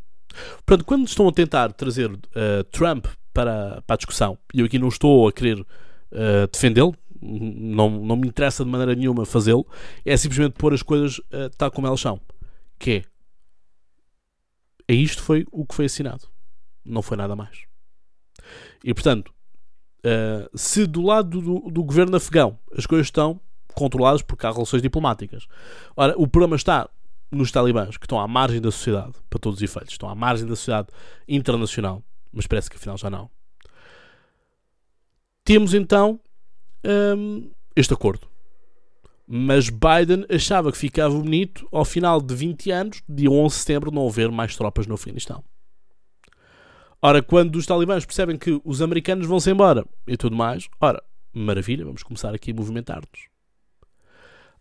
Portanto, 0.65 0.85
quando 0.85 1.07
estão 1.07 1.29
a 1.29 1.33
tentar 1.33 1.73
trazer 1.73 2.11
uh, 2.11 2.65
Trump 2.71 3.07
para, 3.33 3.83
para 3.87 3.95
a 3.95 3.97
discussão, 3.97 4.39
e 4.53 4.61
eu 4.61 4.67
aqui 4.67 4.79
não 4.79 4.89
estou 4.89 5.29
a 5.29 5.33
querer 5.33 5.61
uh, 5.61 5.67
defendê-lo, 6.51 6.95
não, 7.21 7.91
não 7.91 8.17
me 8.17 8.29
interessa 8.29 8.65
de 8.65 8.71
maneira 8.71 8.95
nenhuma 8.95 9.25
fazê-lo, 9.25 9.67
é 10.05 10.17
simplesmente 10.17 10.53
pôr 10.53 10.73
as 10.75 10.83
coisas 10.83 11.19
uh, 11.19 11.51
tal 11.57 11.71
como 11.71 11.87
elas 11.87 12.01
são. 12.01 12.21
Que 12.79 12.91
é 12.91 13.03
é 14.89 14.95
isto 14.95 15.23
foi 15.23 15.47
o 15.51 15.67
que 15.67 15.75
foi 15.75 15.87
assinado. 15.87 16.29
Não 16.85 17.03
foi 17.03 17.17
nada 17.17 17.35
mais. 17.35 17.65
E 18.83 18.93
portanto, 18.93 19.33
uh, 20.05 20.59
se 20.59 20.87
do 20.87 21.03
lado 21.03 21.41
do, 21.41 21.71
do, 21.71 21.83
governo 21.83 22.17
afegão 22.17 22.59
as 22.77 22.87
coisas 22.87 23.07
estão 23.07 23.41
controladas 23.75 24.23
porque 24.23 24.47
há 24.47 24.53
relações 24.53 24.83
diplomáticas, 24.83 25.47
ora, 25.97 26.15
o 26.17 26.29
problema 26.29 26.57
está 26.57 26.89
nos 27.31 27.51
talibãs 27.51 27.97
que 27.97 28.05
estão 28.05 28.21
à 28.21 28.29
margem 28.29 28.61
da 28.61 28.71
sociedade, 28.71 29.15
para 29.29 29.39
todos 29.39 29.59
os 29.59 29.63
efeitos, 29.63 29.93
estão 29.93 30.09
à 30.09 30.15
margem 30.15 30.47
da 30.47 30.55
sociedade 30.55 30.89
internacional, 31.27 32.03
mas 32.33 32.47
parece 32.47 32.71
que 32.71 32.77
afinal 32.77 32.97
já 32.97 33.11
não. 33.11 33.31
Temos 35.43 35.75
então 35.75 36.21
um, 37.17 37.51
este 37.75 37.93
acordo. 37.93 38.29
Mas 39.27 39.71
Biden 39.71 40.27
achava 40.29 40.71
que 40.71 40.79
ficava 40.79 41.15
bonito 41.15 41.67
ao 41.73 41.85
final 41.85 42.21
de 42.21 42.35
20 42.35 42.71
anos, 42.71 43.03
dia 43.09 43.31
11 43.31 43.55
de 43.55 43.61
setembro, 43.61 43.91
não 43.91 44.07
haver 44.07 44.31
mais 44.31 44.55
tropas 44.55 44.87
no 44.87 44.95
Afeganistão. 44.95 45.43
Ora, 47.01 47.23
quando 47.23 47.57
os 47.57 47.67
talibãs 47.67 48.05
percebem 48.05 48.39
que 48.39 48.61
os 48.65 48.81
americanos 48.81 49.27
vão-se 49.27 49.51
embora 49.51 49.85
e 50.07 50.17
tudo 50.17 50.37
mais, 50.37 50.69
ora, 50.81 51.03
maravilha, 51.33 51.85
vamos 51.85 52.03
começar 52.03 52.35
aqui 52.35 52.51
a 52.51 52.55
movimentar-nos. 52.55 53.29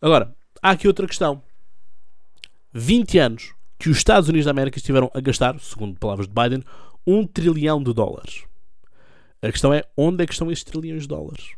Agora, 0.02 0.36
há 0.62 0.72
aqui 0.72 0.88
outra 0.88 1.08
questão. 1.08 1.42
20 2.74 3.18
anos 3.20 3.54
que 3.80 3.90
os 3.90 3.98
Estados 3.98 4.28
Unidos 4.28 4.46
da 4.46 4.52
América 4.52 4.78
estiveram 4.78 5.12
a 5.14 5.20
gastar, 5.22 5.60
segundo 5.60 6.00
palavras 6.00 6.28
de 6.28 6.34
Biden, 6.34 6.64
um 7.06 7.26
trilhão 7.26 7.82
de 7.84 7.94
dólares. 7.94 8.44
A 9.42 9.52
questão 9.52 9.74
é 9.74 9.84
onde 9.96 10.24
é 10.24 10.26
que 10.26 10.34
estão 10.34 10.52
estes 10.52 10.72
trilhões 10.72 11.04
de 11.04 11.08
dólares? 11.08 11.52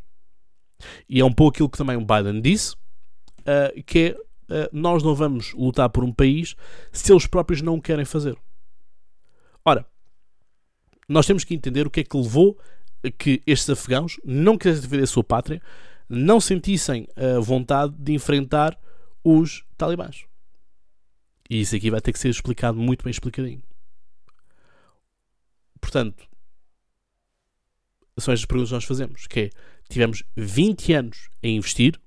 E 1.08 1.20
é 1.20 1.24
um 1.24 1.32
pouco 1.32 1.54
aquilo 1.54 1.70
que 1.70 1.78
também 1.78 1.96
o 1.96 2.04
Biden 2.04 2.40
disse, 2.40 2.76
uh, 3.46 3.82
que 3.84 3.98
é 3.98 4.10
uh, 4.54 4.68
nós 4.72 5.02
não 5.02 5.14
vamos 5.14 5.52
lutar 5.54 5.88
por 5.90 6.04
um 6.04 6.12
país 6.12 6.54
se 6.92 7.12
eles 7.12 7.26
próprios 7.26 7.62
não 7.62 7.76
o 7.76 7.82
querem 7.82 8.04
fazer. 8.04 8.36
Ora, 9.64 9.86
nós 11.08 11.26
temos 11.26 11.44
que 11.44 11.54
entender 11.54 11.86
o 11.86 11.90
que 11.90 12.00
é 12.00 12.04
que 12.04 12.16
levou 12.16 12.58
a 13.04 13.10
que 13.10 13.42
estes 13.46 13.70
afegãos 13.70 14.20
não 14.24 14.58
quisessem 14.58 14.82
defender 14.82 15.04
a 15.04 15.06
sua 15.06 15.24
pátria, 15.24 15.62
não 16.08 16.40
sentissem 16.40 17.06
a 17.16 17.40
vontade 17.40 17.94
de 17.98 18.12
enfrentar 18.12 18.78
os 19.24 19.64
talibãs. 19.76 20.24
E 21.48 21.60
isso 21.60 21.76
aqui 21.76 21.90
vai 21.90 22.00
ter 22.00 22.12
que 22.12 22.18
ser 22.18 22.28
explicado 22.28 22.78
muito 22.78 23.04
bem 23.04 23.10
explicadinho. 23.10 23.62
Portanto, 25.80 26.28
são 28.18 28.32
estas 28.32 28.46
perguntas 28.46 28.70
que 28.70 28.74
nós 28.74 28.84
fazemos, 28.84 29.26
que 29.26 29.40
é, 29.40 29.50
tivemos 29.88 30.22
20 30.36 30.92
anos 30.94 31.28
a 31.42 31.46
investir, 31.46 32.00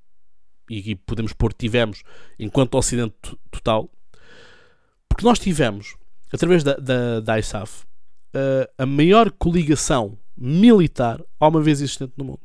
e 0.70 0.96
podemos 0.96 1.34
pôr 1.34 1.54
tivemos 1.54 2.04
enquanto 2.38 2.76
Ocidente 2.76 3.16
total, 3.52 3.90
porque 5.08 5.26
nós 5.26 5.40
tivemos, 5.40 5.96
através 6.32 6.64
da, 6.64 6.76
da, 6.76 7.20
da 7.20 7.40
ISAF, 7.40 7.84
uh, 8.34 8.72
a 8.78 8.86
maior 8.86 9.32
coligação 9.32 10.18
militar 10.38 11.22
alguma 11.40 11.64
vez 11.64 11.82
existente 11.82 12.14
no 12.16 12.24
mundo. 12.24 12.40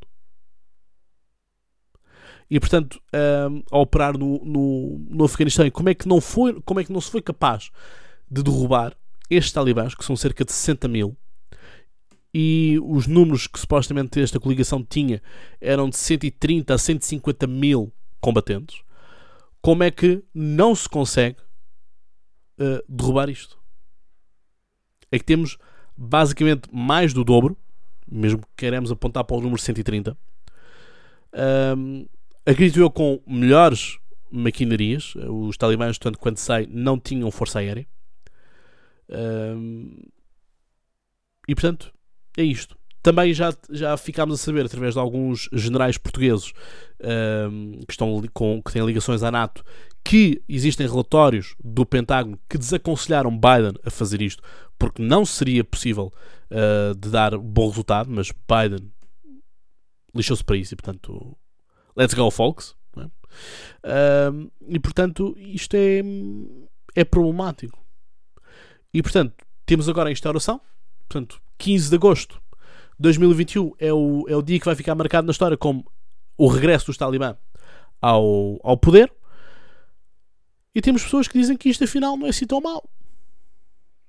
E 2.50 2.58
portanto, 2.60 3.00
uh, 3.14 3.64
a 3.70 3.78
operar 3.78 4.16
no, 4.16 4.44
no, 4.44 4.98
no 5.08 5.24
Afeganistão, 5.24 5.70
como 5.70 5.88
é, 5.88 5.94
que 5.94 6.08
não 6.08 6.20
foi, 6.20 6.60
como 6.62 6.80
é 6.80 6.84
que 6.84 6.92
não 6.92 7.00
se 7.00 7.10
foi 7.10 7.22
capaz 7.22 7.70
de 8.30 8.42
derrubar 8.42 8.96
estes 9.30 9.52
talibãs, 9.52 9.94
que 9.94 10.04
são 10.04 10.16
cerca 10.16 10.44
de 10.44 10.52
60 10.52 10.88
mil, 10.88 11.16
e 12.34 12.78
os 12.82 13.06
números 13.06 13.46
que 13.46 13.60
supostamente 13.60 14.20
esta 14.20 14.40
coligação 14.40 14.82
tinha 14.82 15.22
eram 15.60 15.88
de 15.88 15.96
130 15.96 16.74
a 16.74 16.78
150 16.78 17.46
mil 17.46 17.92
combatentes, 18.24 18.82
como 19.60 19.82
é 19.82 19.90
que 19.90 20.24
não 20.34 20.74
se 20.74 20.88
consegue 20.88 21.36
uh, 22.58 22.82
derrubar 22.88 23.28
isto? 23.28 23.58
É 25.12 25.18
que 25.18 25.24
temos 25.26 25.58
basicamente 25.94 26.68
mais 26.72 27.12
do 27.12 27.22
dobro, 27.22 27.54
mesmo 28.10 28.38
que 28.38 28.46
queremos 28.56 28.90
apontar 28.90 29.24
para 29.24 29.36
o 29.36 29.40
número 29.42 29.60
130. 29.60 30.16
Um, 31.76 32.06
acredito 32.46 32.80
eu 32.80 32.90
com 32.90 33.20
melhores 33.26 33.98
maquinarias. 34.30 35.14
Os 35.16 35.58
talibãs, 35.58 35.98
tanto 35.98 36.18
quanto 36.18 36.40
sei, 36.40 36.66
não 36.70 36.98
tinham 36.98 37.30
força 37.30 37.58
aérea. 37.58 37.86
Um, 39.10 39.98
e 41.46 41.54
portanto, 41.54 41.92
é 42.38 42.42
isto. 42.42 42.74
Também 43.04 43.34
já, 43.34 43.54
já 43.68 43.94
ficámos 43.98 44.40
a 44.40 44.42
saber, 44.42 44.64
através 44.64 44.94
de 44.94 44.98
alguns 44.98 45.46
generais 45.52 45.98
portugueses 45.98 46.54
um, 47.50 47.80
que, 47.86 47.92
estão 47.92 48.24
com, 48.32 48.62
que 48.62 48.72
têm 48.72 48.82
ligações 48.82 49.22
à 49.22 49.30
NATO, 49.30 49.62
que 50.02 50.42
existem 50.48 50.88
relatórios 50.88 51.54
do 51.62 51.84
Pentágono 51.84 52.40
que 52.48 52.56
desaconselharam 52.56 53.30
Biden 53.30 53.74
a 53.84 53.90
fazer 53.90 54.22
isto, 54.22 54.42
porque 54.78 55.02
não 55.02 55.26
seria 55.26 55.62
possível 55.62 56.10
uh, 56.50 56.94
de 56.94 57.10
dar 57.10 57.36
bom 57.36 57.68
resultado, 57.68 58.10
mas 58.10 58.32
Biden 58.32 58.90
lixou-se 60.14 60.42
para 60.42 60.56
isso 60.56 60.72
e, 60.72 60.76
portanto, 60.76 61.36
let's 61.94 62.14
go, 62.14 62.30
folks. 62.30 62.74
É? 62.96 64.30
E, 64.66 64.80
portanto, 64.80 65.36
isto 65.36 65.74
é, 65.74 66.00
é 66.94 67.04
problemático. 67.04 67.78
E, 68.94 69.02
portanto, 69.02 69.34
temos 69.66 69.90
agora 69.90 70.08
a 70.08 70.12
instauração, 70.12 70.58
portanto, 71.06 71.38
15 71.58 71.90
de 71.90 71.96
agosto 71.96 72.42
2021 72.98 73.72
é 73.78 73.92
o, 73.92 74.24
é 74.28 74.36
o 74.36 74.42
dia 74.42 74.58
que 74.58 74.64
vai 74.64 74.74
ficar 74.74 74.94
marcado 74.94 75.26
na 75.26 75.32
história 75.32 75.56
como 75.56 75.84
o 76.36 76.46
regresso 76.46 76.86
dos 76.86 76.96
Talibã 76.96 77.36
ao, 78.00 78.58
ao 78.62 78.76
poder. 78.76 79.12
E 80.74 80.80
temos 80.80 81.02
pessoas 81.04 81.28
que 81.28 81.38
dizem 81.38 81.56
que 81.56 81.68
isto 81.68 81.84
afinal 81.84 82.16
não 82.16 82.26
é 82.26 82.30
assim 82.30 82.46
tão 82.46 82.60
mau. 82.60 82.88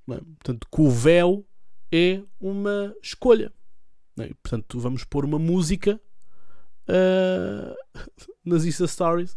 É? 0.09 0.15
Portanto, 0.15 0.67
que 0.73 0.81
o 0.81 0.89
véu 0.89 1.45
é 1.91 2.21
uma 2.39 2.95
escolha. 3.01 3.51
É? 4.19 4.27
Portanto, 4.41 4.79
vamos 4.79 5.03
pôr 5.03 5.25
uma 5.25 5.39
música 5.39 5.99
uh, 6.89 7.99
nas 8.43 8.65
Insta 8.65 8.87
Stories 8.87 9.35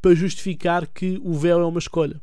para 0.00 0.14
justificar 0.14 0.86
que 0.86 1.20
o 1.22 1.34
véu 1.34 1.60
é 1.60 1.64
uma 1.64 1.78
escolha. 1.78 2.20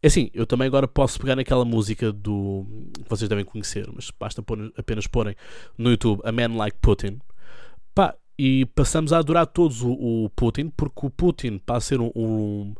É 0.00 0.06
assim, 0.06 0.30
eu 0.32 0.46
também 0.46 0.68
agora 0.68 0.86
posso 0.86 1.18
pegar 1.18 1.34
naquela 1.34 1.64
música 1.64 2.12
do. 2.12 2.64
que 3.02 3.08
vocês 3.10 3.28
devem 3.28 3.44
conhecer, 3.44 3.88
mas 3.92 4.10
basta 4.18 4.40
pôr, 4.42 4.72
apenas 4.76 5.08
porem 5.08 5.34
no 5.76 5.90
YouTube 5.90 6.20
A 6.24 6.30
Man 6.30 6.56
Like 6.56 6.78
Putin. 6.80 7.18
Pá, 7.94 8.14
e 8.38 8.64
passamos 8.66 9.12
a 9.12 9.18
adorar 9.18 9.46
todos 9.48 9.82
o, 9.82 9.90
o 9.90 10.30
Putin, 10.30 10.70
porque 10.70 11.04
o 11.04 11.10
Putin 11.10 11.58
passa 11.58 11.78
a 11.78 11.80
ser 11.80 12.00
um, 12.00 12.12
um, 12.14 12.74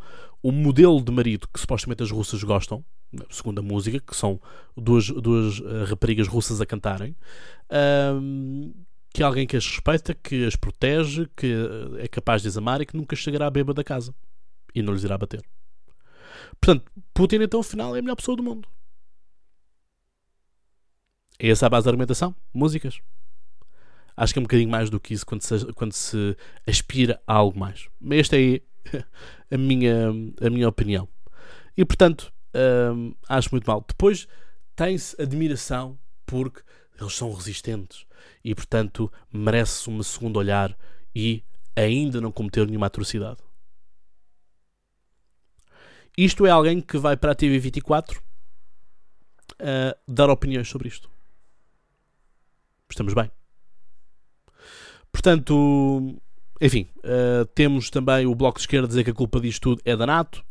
um, 0.45 0.53
modelo 0.53 1.03
de 1.03 1.11
marido 1.11 1.49
que 1.53 1.59
supostamente 1.59 2.05
as 2.05 2.11
russas 2.13 2.45
gostam, 2.45 2.85
segundo 3.29 3.59
a 3.59 3.63
música, 3.63 3.99
que 3.99 4.15
são 4.15 4.41
duas, 4.77 5.09
duas 5.09 5.59
uh, 5.59 5.87
raparigas 5.87 6.29
russas 6.29 6.61
a 6.61 6.67
cantarem. 6.67 7.17
Um, 8.15 8.73
que 9.13 9.23
é 9.23 9.27
alguém 9.27 9.47
que 9.47 9.57
as 9.57 9.67
respeita, 9.67 10.15
que 10.15 10.47
as 10.47 10.55
protege, 10.55 11.29
que 11.35 11.47
eh, 11.47 12.05
é 12.05 12.09
capaz 12.09 12.43
de 12.43 12.49
as 12.49 12.59
amar 12.59 12.81
e 12.83 12.87
que 12.87 12.97
nunca 12.97 13.17
chegará 13.17 13.47
à 13.47 13.51
beba 13.51 13.73
da 13.73 13.83
casa 13.83 14.15
e 14.75 14.83
não 14.83 14.93
lhes 14.93 15.03
irá 15.03 15.17
bater. 15.17 15.43
Portanto, 16.61 16.91
Putin, 17.15 17.37
então, 17.37 17.61
afinal, 17.61 17.95
é 17.95 17.99
a 17.99 18.03
melhor 18.03 18.17
pessoa 18.17 18.37
do 18.37 18.43
mundo. 18.43 18.69
É 21.39 21.49
essa 21.49 21.67
a 21.67 21.69
base 21.69 21.85
da 21.85 21.91
argumentação? 21.91 22.35
Músicas. 22.53 23.01
Acho 24.17 24.33
que 24.33 24.39
é 24.39 24.41
um 24.41 24.45
bocadinho 24.45 24.71
mais 24.71 24.91
do 24.91 24.99
que 24.99 25.15
isso 25.15 25.25
quando 25.25 25.43
se, 25.43 25.73
quando 25.75 25.93
se 25.93 26.37
aspira 26.67 27.23
a 27.27 27.35
algo 27.35 27.59
mais. 27.59 27.89
Mas 28.01 28.19
esta 28.21 28.37
é 28.37 28.61
a 29.55 29.57
minha, 29.57 30.09
a 30.41 30.51
minha 30.51 30.69
opinião. 30.69 31.09
E, 31.77 31.85
portanto, 31.85 32.33
hum, 32.95 33.15
acho 33.29 33.51
muito 33.53 33.67
mal. 33.67 33.85
Depois 33.87 34.27
tem-se 34.75 35.21
admiração 35.21 35.97
porque 36.27 36.63
eles 37.01 37.15
são 37.15 37.33
resistentes 37.33 38.05
e, 38.45 38.55
portanto, 38.55 39.11
merece 39.33 39.89
um 39.89 40.03
segundo 40.03 40.37
olhar 40.37 40.77
e 41.15 41.45
ainda 41.77 42.21
não 42.21 42.33
cometeram 42.33 42.67
nenhuma 42.67 42.87
atrocidade. 42.87 43.39
Isto 46.19 46.45
é 46.45 46.51
alguém 46.51 46.81
que 46.81 46.99
vai 46.99 47.17
para 47.17 47.31
a 47.31 47.37
TV24 47.37 48.17
uh, 48.17 48.21
dar 50.09 50.29
opiniões 50.29 50.69
sobre 50.69 50.89
isto. 50.89 51.09
Estamos 52.91 53.15
bem. 53.15 53.31
Portanto, 55.13 56.21
enfim, 56.61 56.89
uh, 57.05 57.47
temos 57.55 57.89
também 57.89 58.27
o 58.27 58.35
Bloco 58.35 58.59
de 58.59 58.63
Esquerda 58.63 58.89
dizer 58.89 59.05
que 59.05 59.11
a 59.11 59.15
culpa 59.15 59.39
disto 59.39 59.63
tudo 59.63 59.83
é 59.85 59.97
da 59.97 60.07
NATO 60.07 60.45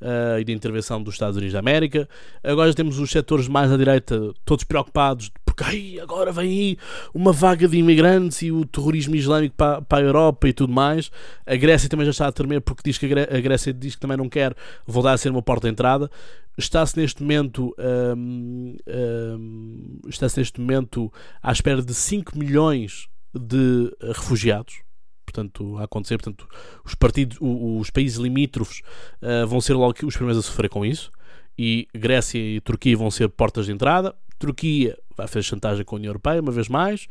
uh, 0.00 0.40
e 0.40 0.44
da 0.44 0.50
intervenção 0.50 1.00
dos 1.00 1.14
Estados 1.14 1.36
Unidos 1.36 1.52
da 1.52 1.60
América. 1.60 2.08
Agora 2.42 2.74
temos 2.74 2.98
os 2.98 3.08
setores 3.08 3.46
mais 3.46 3.70
à 3.70 3.76
direita 3.76 4.34
todos 4.44 4.64
preocupados 4.64 5.30
porque 5.54 5.64
ai, 5.64 6.00
agora 6.00 6.32
vem 6.32 6.50
aí 6.50 6.78
uma 7.14 7.32
vaga 7.32 7.68
de 7.68 7.76
imigrantes 7.76 8.42
e 8.42 8.50
o 8.50 8.64
terrorismo 8.64 9.14
islâmico 9.14 9.54
para, 9.56 9.80
para 9.82 10.04
a 10.04 10.06
Europa 10.06 10.48
e 10.48 10.52
tudo 10.52 10.72
mais. 10.72 11.10
A 11.46 11.54
Grécia 11.54 11.88
também 11.88 12.04
já 12.04 12.10
está 12.10 12.26
a 12.26 12.32
tremer 12.32 12.60
porque 12.60 12.82
diz 12.84 12.98
que 12.98 13.06
a 13.06 13.40
Grécia 13.40 13.72
diz 13.72 13.94
que 13.94 14.00
também 14.00 14.16
não 14.16 14.28
quer 14.28 14.54
voltar 14.86 15.12
a 15.12 15.18
ser 15.18 15.30
uma 15.30 15.42
porta 15.42 15.68
de 15.68 15.72
entrada. 15.72 16.10
Está-se 16.58 16.96
neste 16.98 17.22
momento 17.22 17.74
hum, 18.16 18.76
hum, 18.88 20.00
está-se 20.08 20.38
neste 20.38 20.60
momento 20.60 21.12
à 21.42 21.52
espera 21.52 21.82
de 21.82 21.94
5 21.94 22.36
milhões 22.38 23.08
de 23.32 23.92
refugiados 24.00 24.84
portanto, 25.24 25.78
a 25.78 25.84
acontecer. 25.84 26.16
Portanto, 26.16 26.46
os, 26.84 26.94
partidos, 26.94 27.38
os 27.40 27.90
países 27.90 28.18
limítrofes 28.18 28.82
uh, 29.20 29.46
vão 29.46 29.60
ser 29.60 29.74
logo 29.74 29.94
os 30.04 30.14
primeiros 30.14 30.44
a 30.44 30.48
sofrer 30.48 30.68
com 30.68 30.86
isso. 30.86 31.10
E 31.58 31.86
Grécia 31.94 32.38
e 32.38 32.60
Turquia 32.60 32.96
vão 32.96 33.10
ser 33.10 33.28
portas 33.28 33.66
de 33.66 33.72
entrada. 33.72 34.14
Turquia 34.38 34.98
vai 35.16 35.26
fazer 35.26 35.42
chantagem 35.42 35.84
com 35.84 35.94
a 35.94 35.98
União 35.98 36.10
Europeia, 36.10 36.40
uma 36.40 36.52
vez 36.52 36.68
mais. 36.68 37.06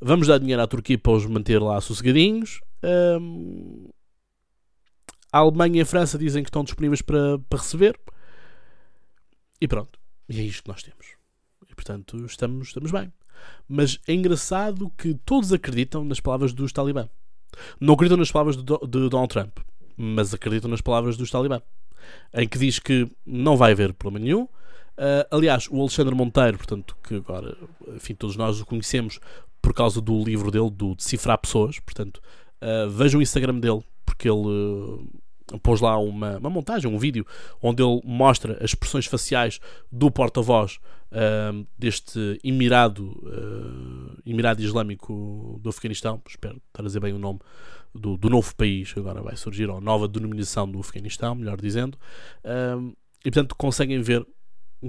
Vamos 0.00 0.26
dar 0.26 0.38
dinheiro 0.38 0.62
à 0.62 0.66
Turquia 0.66 0.98
para 0.98 1.12
os 1.12 1.26
manter 1.26 1.60
lá 1.60 1.80
sossegadinhos. 1.80 2.60
Um, 2.82 3.88
a 5.32 5.38
Alemanha 5.38 5.78
e 5.78 5.80
a 5.80 5.86
França 5.86 6.18
dizem 6.18 6.42
que 6.42 6.48
estão 6.48 6.64
disponíveis 6.64 7.02
para, 7.02 7.38
para 7.48 7.58
receber. 7.58 7.98
E 9.60 9.68
pronto. 9.68 9.98
E 10.28 10.40
é 10.40 10.42
isto 10.42 10.62
que 10.62 10.68
nós 10.68 10.82
temos. 10.82 11.06
E 11.68 11.74
portanto 11.74 12.24
estamos, 12.24 12.68
estamos 12.68 12.90
bem. 12.90 13.12
Mas 13.68 13.98
é 14.06 14.14
engraçado 14.14 14.90
que 14.96 15.14
todos 15.24 15.52
acreditam 15.52 16.04
nas 16.04 16.20
palavras 16.20 16.52
dos 16.52 16.72
talibã. 16.72 17.08
Não 17.80 17.94
acreditam 17.94 18.16
nas 18.16 18.30
palavras 18.30 18.56
de, 18.56 18.62
de 18.62 19.08
Donald 19.08 19.28
Trump, 19.28 19.58
mas 19.96 20.34
acreditam 20.34 20.70
nas 20.70 20.80
palavras 20.80 21.16
dos 21.16 21.30
talibã. 21.30 21.60
Em 22.32 22.48
que 22.48 22.58
diz 22.58 22.78
que 22.78 23.08
não 23.24 23.56
vai 23.56 23.72
haver 23.72 23.92
problema 23.92 24.24
nenhum, 24.24 24.48
Uh, 24.96 25.26
aliás, 25.28 25.66
o 25.70 25.80
Alexandre 25.80 26.14
Monteiro, 26.14 26.56
portanto, 26.56 26.96
que 27.02 27.16
agora, 27.16 27.56
enfim, 27.96 28.14
todos 28.14 28.36
nós 28.36 28.60
o 28.60 28.64
conhecemos 28.64 29.18
por 29.60 29.74
causa 29.74 30.00
do 30.00 30.22
livro 30.22 30.50
dele, 30.50 30.70
do 30.70 30.94
Decifrar 30.94 31.38
Pessoas, 31.38 31.80
portanto, 31.80 32.20
uh, 32.62 32.88
vejam 32.90 33.18
o 33.18 33.22
Instagram 33.22 33.58
dele, 33.58 33.82
porque 34.04 34.28
ele 34.28 34.46
uh, 34.46 35.58
pôs 35.62 35.80
lá 35.80 35.98
uma, 35.98 36.38
uma 36.38 36.50
montagem, 36.50 36.88
um 36.88 36.98
vídeo, 36.98 37.26
onde 37.60 37.82
ele 37.82 38.00
mostra 38.04 38.56
as 38.62 38.70
expressões 38.70 39.06
faciais 39.06 39.58
do 39.90 40.12
porta-voz 40.12 40.78
uh, 41.10 41.66
deste 41.76 42.38
Emirado, 42.44 43.20
Emirado 44.24 44.62
Islâmico 44.62 45.58
do 45.60 45.70
Afeganistão, 45.70 46.22
espero 46.28 46.58
estar 46.68 46.82
a 46.82 46.86
dizer 46.86 47.00
bem 47.00 47.12
o 47.12 47.18
nome 47.18 47.40
do, 47.94 48.16
do 48.16 48.28
novo 48.28 48.54
país, 48.56 48.92
agora 48.96 49.22
vai 49.22 49.36
surgir, 49.36 49.70
ou 49.70 49.80
nova 49.80 50.08
denominação 50.08 50.70
do 50.70 50.80
Afeganistão, 50.80 51.34
melhor 51.34 51.60
dizendo, 51.60 51.96
e 53.24 53.30
portanto 53.30 53.54
conseguem 53.54 54.02
ver 54.02 54.26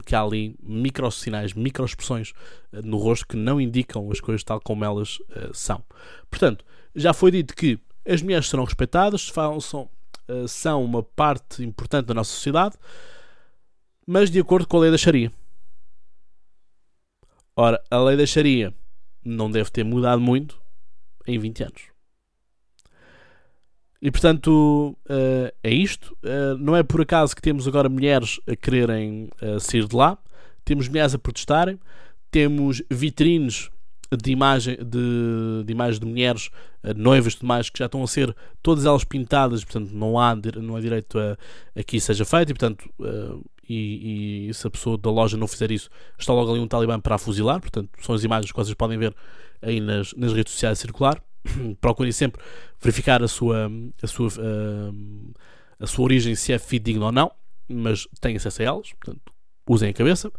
que 0.01 0.15
há 0.15 0.21
ali 0.21 0.55
micro 0.61 1.09
sinais, 1.11 1.53
micro 1.53 1.85
expressões 1.85 2.31
uh, 2.71 2.81
no 2.83 2.97
rosto 2.97 3.27
que 3.27 3.35
não 3.35 3.59
indicam 3.59 4.09
as 4.11 4.19
coisas 4.19 4.43
tal 4.43 4.59
como 4.59 4.83
elas 4.83 5.19
uh, 5.19 5.53
são. 5.53 5.83
Portanto, 6.29 6.65
já 6.93 7.13
foi 7.13 7.31
dito 7.31 7.55
que 7.55 7.79
as 8.07 8.21
mulheres 8.21 8.47
serão 8.47 8.63
respeitadas, 8.63 9.31
são, 9.61 9.89
uh, 10.29 10.47
são 10.47 10.83
uma 10.83 11.03
parte 11.03 11.63
importante 11.63 12.07
da 12.07 12.13
nossa 12.13 12.31
sociedade, 12.31 12.75
mas 14.05 14.29
de 14.29 14.39
acordo 14.39 14.67
com 14.67 14.77
a 14.77 14.81
lei 14.81 14.91
da 14.91 14.97
Sharia. 14.97 15.31
Ora, 17.55 17.81
a 17.89 17.99
lei 17.99 18.17
da 18.17 18.25
Sharia 18.25 18.73
não 19.23 19.49
deve 19.49 19.71
ter 19.71 19.83
mudado 19.83 20.21
muito 20.21 20.61
em 21.25 21.39
20 21.39 21.63
anos. 21.63 21.94
E 24.05 24.11
portanto 24.11 24.95
uh, 25.09 25.51
é 25.63 25.73
isto. 25.73 26.15
Uh, 26.23 26.55
não 26.59 26.75
é 26.75 26.83
por 26.83 27.01
acaso 27.01 27.35
que 27.35 27.41
temos 27.41 27.67
agora 27.67 27.89
mulheres 27.89 28.39
a 28.47 28.55
quererem 28.55 29.31
uh, 29.41 29.59
sair 29.59 29.87
de 29.87 29.95
lá, 29.95 30.15
temos 30.63 30.87
mulheres 30.87 31.15
a 31.15 31.17
protestarem, 31.17 31.79
temos 32.29 32.83
vitrines 32.87 33.71
de 34.15 34.31
imagem 34.31 34.77
de, 34.77 35.63
de 35.65 35.71
imagens 35.71 35.99
de 35.99 36.05
mulheres 36.05 36.51
noivas 36.95 37.33
e 37.33 37.71
que 37.71 37.79
já 37.79 37.87
estão 37.87 38.03
a 38.03 38.07
ser 38.07 38.35
todas 38.61 38.85
elas 38.85 39.03
pintadas, 39.03 39.63
portanto 39.63 39.89
não 39.91 40.19
há, 40.19 40.35
não 40.61 40.75
há 40.75 40.79
direito 40.79 41.17
a, 41.17 41.35
a 41.75 41.83
que 41.83 41.97
isso 41.97 42.05
seja 42.05 42.25
feito. 42.25 42.51
E 42.51 42.53
portanto 42.53 42.87
e, 43.67 44.49
e, 44.49 44.53
se 44.53 44.67
a 44.67 44.69
pessoa 44.69 44.99
da 44.99 45.09
loja 45.09 45.35
não 45.35 45.47
fizer 45.47 45.71
isso 45.71 45.89
está 46.15 46.31
logo 46.31 46.51
ali 46.51 46.59
um 46.59 46.67
talibã 46.67 46.99
para 46.99 47.15
a 47.15 47.17
fuzilar, 47.17 47.59
portanto 47.59 47.89
são 48.01 48.13
as 48.13 48.23
imagens 48.23 48.51
que 48.51 48.57
vocês 48.57 48.75
podem 48.75 48.99
ver 48.99 49.15
aí 49.63 49.79
nas, 49.79 50.13
nas 50.13 50.31
redes 50.31 50.53
sociais 50.53 50.77
circular 50.77 51.19
procurem 51.81 52.11
sempre 52.11 52.41
verificar 52.79 53.23
a 53.23 53.27
sua, 53.27 53.69
a 54.01 54.07
sua, 54.07 54.27
uh, 54.27 55.33
a 55.79 55.87
sua 55.87 56.03
origem, 56.05 56.35
se 56.35 56.53
é 56.53 56.59
fidedigna 56.59 57.05
ou 57.05 57.11
não, 57.11 57.31
mas 57.67 58.07
têm 58.19 58.35
acesso 58.35 58.61
a 58.61 58.65
elas, 58.65 58.93
portanto, 58.93 59.33
usem 59.67 59.89
a 59.89 59.93
cabeça. 59.93 60.31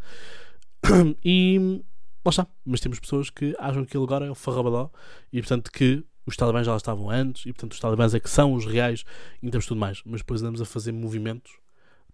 E 1.25 1.83
lá 2.25 2.31
está. 2.31 2.47
Mas 2.65 2.81
temos 2.81 2.99
pessoas 2.99 3.31
que 3.31 3.55
acham 3.59 3.85
que 3.85 3.97
ele 3.97 4.05
agora 4.05 4.27
é 4.27 4.31
o 4.31 4.35
farrabadó 4.35 4.91
e, 5.33 5.41
portanto, 5.41 5.71
que 5.71 6.05
os 6.27 6.37
talibãs 6.37 6.67
já 6.67 6.77
estavam 6.77 7.09
antes 7.09 7.47
e, 7.47 7.53
portanto, 7.53 7.73
os 7.73 7.81
talibãs 7.81 8.15
é 8.15 8.21
que 8.21 8.29
são 8.29 8.53
os 8.53 8.67
reais 8.67 9.05
e 9.43 9.51
temos 9.51 9.67
tudo 9.67 9.79
mais. 9.79 10.03
Mas 10.05 10.21
depois 10.21 10.43
andamos 10.43 10.61
a 10.61 10.65
fazer 10.65 10.93
movimentos 10.93 11.53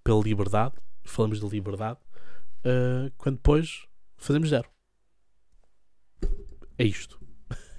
pela 0.04 0.22
liberdade, 0.22 0.74
falamos 1.02 1.40
de 1.40 1.48
liberdade, 1.48 1.98
uh, 2.64 3.10
quando 3.16 3.36
depois 3.36 3.86
fazemos 4.16 4.50
zero. 4.50 4.68
É 6.78 6.84
isto. 6.84 7.21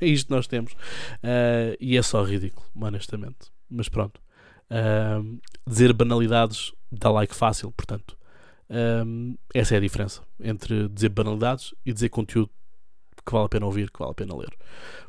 É 0.02 0.06
isto 0.06 0.28
que 0.28 0.34
nós 0.34 0.48
temos. 0.48 0.74
Uh, 0.74 1.76
e 1.80 1.98
é 1.98 2.02
só 2.02 2.24
ridículo, 2.24 2.66
honestamente. 2.76 3.52
Mas 3.70 3.90
pronto. 3.90 4.22
Uh, 4.70 5.40
dizer 5.68 5.94
banalidades 5.94 6.72
dá 6.92 7.10
like 7.10 7.36
fácil, 7.36 7.72
portanto. 7.72 8.18
Uh, 8.70 9.38
essa 9.54 9.76
é 9.76 9.78
a 9.78 9.82
diferença 9.82 10.22
entre 10.42 10.88
dizer 10.90 11.10
banalidades 11.10 11.76
e 11.86 11.94
dizer 11.94 12.10
conteúdo 12.10 12.50
que 13.26 13.32
vale 13.32 13.46
a 13.46 13.50
pena 13.50 13.66
ouvir, 13.66 13.90
que 13.90 14.00
vale 14.00 14.12
a 14.12 14.16
pena 14.16 14.36
ler. 14.36 14.54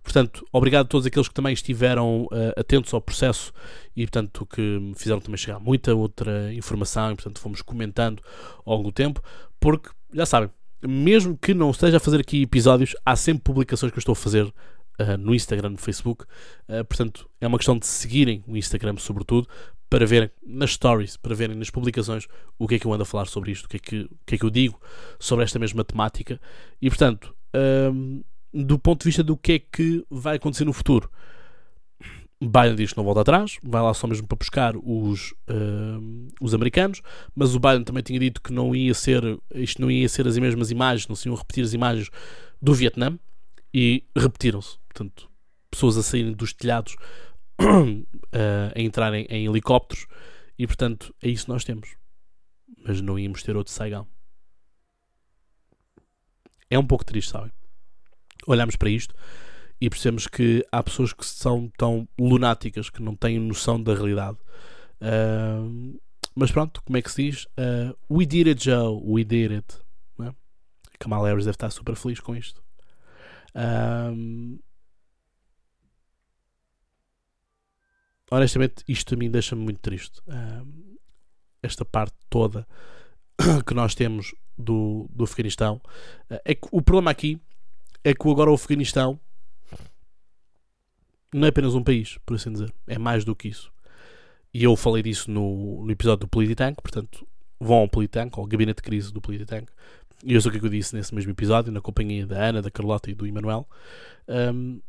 Portanto, 0.02 0.46
obrigado 0.52 0.84
a 0.86 0.88
todos 0.88 1.06
aqueles 1.06 1.28
que 1.28 1.34
também 1.34 1.52
estiveram 1.52 2.24
uh, 2.24 2.52
atentos 2.56 2.92
ao 2.94 3.00
processo 3.00 3.52
e, 3.96 4.02
portanto, 4.02 4.46
que 4.46 4.60
me 4.60 4.94
fizeram 4.94 5.20
também 5.20 5.36
chegar 5.36 5.58
muita 5.58 5.94
outra 5.94 6.52
informação 6.54 7.12
e, 7.12 7.14
portanto, 7.16 7.40
fomos 7.40 7.62
comentando 7.62 8.22
ao 8.64 8.76
longo 8.76 8.90
do 8.90 8.92
tempo, 8.92 9.22
porque, 9.58 9.90
já 10.12 10.26
sabem, 10.26 10.50
mesmo 10.86 11.36
que 11.36 11.54
não 11.54 11.70
esteja 11.70 11.96
a 11.96 12.00
fazer 12.00 12.20
aqui 12.20 12.42
episódios, 12.42 12.94
há 13.04 13.16
sempre 13.16 13.42
publicações 13.42 13.92
que 13.92 13.98
eu 13.98 14.00
estou 14.00 14.12
a 14.12 14.16
fazer 14.16 14.44
uh, 14.44 15.16
no 15.18 15.34
Instagram, 15.34 15.70
no 15.70 15.78
Facebook. 15.78 16.24
Uh, 16.68 16.84
portanto, 16.84 17.28
é 17.40 17.46
uma 17.46 17.58
questão 17.58 17.78
de 17.78 17.86
seguirem 17.86 18.44
o 18.46 18.56
Instagram, 18.56 18.96
sobretudo, 18.98 19.48
para 19.88 20.06
verem 20.06 20.30
nas 20.44 20.72
stories, 20.72 21.16
para 21.16 21.34
verem 21.34 21.56
nas 21.56 21.70
publicações 21.70 22.26
o 22.58 22.66
que 22.66 22.76
é 22.76 22.78
que 22.78 22.86
eu 22.86 22.92
ando 22.92 23.02
a 23.02 23.06
falar 23.06 23.26
sobre 23.26 23.52
isto, 23.52 23.66
o 23.66 23.68
que 23.68 23.76
é 23.76 23.80
que, 23.80 24.00
o 24.02 24.18
que, 24.26 24.34
é 24.34 24.38
que 24.38 24.44
eu 24.44 24.50
digo 24.50 24.80
sobre 25.18 25.44
esta 25.44 25.58
mesma 25.58 25.84
temática. 25.84 26.40
E, 26.80 26.88
portanto, 26.88 27.34
uh, 27.54 28.24
do 28.52 28.78
ponto 28.78 29.00
de 29.00 29.06
vista 29.06 29.22
do 29.22 29.36
que 29.36 29.52
é 29.52 29.58
que 29.58 30.04
vai 30.10 30.36
acontecer 30.36 30.64
no 30.64 30.72
futuro. 30.72 31.10
Biden 32.44 32.76
diz 32.76 32.92
que 32.92 32.96
não 32.96 33.04
volta 33.04 33.20
atrás, 33.20 33.58
vai 33.62 33.82
lá 33.82 33.94
só 33.94 34.06
mesmo 34.06 34.26
para 34.26 34.36
buscar 34.36 34.74
os, 34.76 35.32
uh, 35.48 36.28
os 36.40 36.54
americanos, 36.54 37.00
mas 37.34 37.54
o 37.54 37.60
Biden 37.60 37.84
também 37.84 38.02
tinha 38.02 38.18
dito 38.18 38.40
que 38.42 38.52
não 38.52 38.74
ia 38.74 38.94
ser, 38.94 39.22
isto 39.54 39.80
não 39.80 39.90
ia 39.90 40.08
ser 40.08 40.26
as 40.26 40.36
mesmas 40.38 40.70
imagens, 40.70 41.08
não 41.08 41.16
se 41.16 41.28
iam 41.28 41.36
repetir 41.36 41.64
as 41.64 41.72
imagens 41.72 42.10
do 42.60 42.74
Vietnã, 42.74 43.18
e 43.74 44.04
repetiram-se. 44.16 44.78
Portanto, 44.86 45.28
pessoas 45.68 45.96
a 45.96 46.02
saírem 46.02 46.32
dos 46.32 46.52
telhados, 46.52 46.94
a 47.58 48.80
entrarem 48.80 49.26
em 49.28 49.46
helicópteros, 49.46 50.06
e 50.56 50.66
portanto 50.66 51.12
é 51.20 51.28
isso 51.28 51.46
que 51.46 51.50
nós 51.50 51.64
temos. 51.64 51.96
Mas 52.86 53.00
não 53.00 53.18
íamos 53.18 53.42
ter 53.42 53.56
outro 53.56 53.72
Saigon. 53.72 54.06
É 56.70 56.78
um 56.78 56.86
pouco 56.86 57.04
triste, 57.04 57.30
sabem? 57.30 57.50
Olhamos 58.46 58.76
para 58.76 58.90
isto 58.90 59.14
e 59.84 59.90
percebemos 59.90 60.26
que 60.26 60.66
há 60.72 60.82
pessoas 60.82 61.12
que 61.12 61.26
são 61.26 61.70
tão 61.76 62.08
lunáticas 62.18 62.88
que 62.88 63.02
não 63.02 63.14
têm 63.14 63.38
noção 63.38 63.82
da 63.82 63.94
realidade. 63.94 64.38
Uh, 64.98 66.00
mas 66.34 66.50
pronto, 66.50 66.82
como 66.82 66.96
é 66.96 67.02
que 67.02 67.10
se 67.10 67.30
diz? 67.30 67.44
Uh, 67.44 67.94
we 68.10 68.24
did 68.24 68.48
it, 68.48 68.64
Joe. 68.64 68.98
We 69.04 69.24
did 69.24 69.52
it. 69.52 69.76
É? 70.22 70.32
Kamal 70.98 71.24
Harris 71.24 71.44
deve 71.44 71.56
estar 71.56 71.68
super 71.68 71.94
feliz 71.96 72.18
com 72.18 72.34
isto. 72.34 72.64
Honestamente, 78.30 78.82
isto 78.88 79.12
a 79.12 79.18
mim 79.18 79.30
deixa-me 79.30 79.62
muito 79.64 79.80
triste. 79.80 80.22
Esta 81.62 81.84
parte 81.84 82.16
toda 82.30 82.66
que 83.66 83.74
nós 83.74 83.94
temos 83.94 84.34
do, 84.56 85.10
do 85.10 85.24
Afeganistão. 85.24 85.76
Uh, 86.30 86.40
é 86.42 86.54
que 86.54 86.68
o 86.72 86.80
problema 86.80 87.10
aqui 87.10 87.38
é 88.02 88.14
que 88.14 88.30
agora 88.30 88.50
o 88.50 88.54
Afeganistão 88.54 89.20
não 91.34 91.46
é 91.46 91.48
apenas 91.48 91.74
um 91.74 91.82
país, 91.82 92.16
por 92.24 92.36
assim 92.36 92.52
dizer. 92.52 92.72
É 92.86 92.96
mais 92.96 93.24
do 93.24 93.34
que 93.34 93.48
isso. 93.48 93.72
E 94.52 94.62
eu 94.62 94.76
falei 94.76 95.02
disso 95.02 95.28
no, 95.30 95.84
no 95.84 95.90
episódio 95.90 96.20
do 96.20 96.28
Polititank, 96.28 96.80
portanto, 96.80 97.26
vão 97.58 97.78
ao 97.78 97.88
Polititank, 97.88 98.38
ao 98.38 98.46
gabinete 98.46 98.76
de 98.76 98.82
crise 98.82 99.12
do 99.12 99.20
Polititank, 99.20 99.66
e 100.22 100.34
eu 100.34 100.40
sei 100.40 100.48
o 100.48 100.52
que, 100.52 100.58
é 100.58 100.64
eu 100.64 100.70
disse 100.70 100.94
nesse 100.94 101.12
mesmo 101.12 101.32
episódio, 101.32 101.72
na 101.72 101.80
companhia 101.80 102.24
da 102.24 102.40
Ana, 102.40 102.62
da 102.62 102.70
Carlota 102.70 103.10
e 103.10 103.14
do 103.14 103.26
Emanuel. 103.26 103.68
Um, 104.28 104.80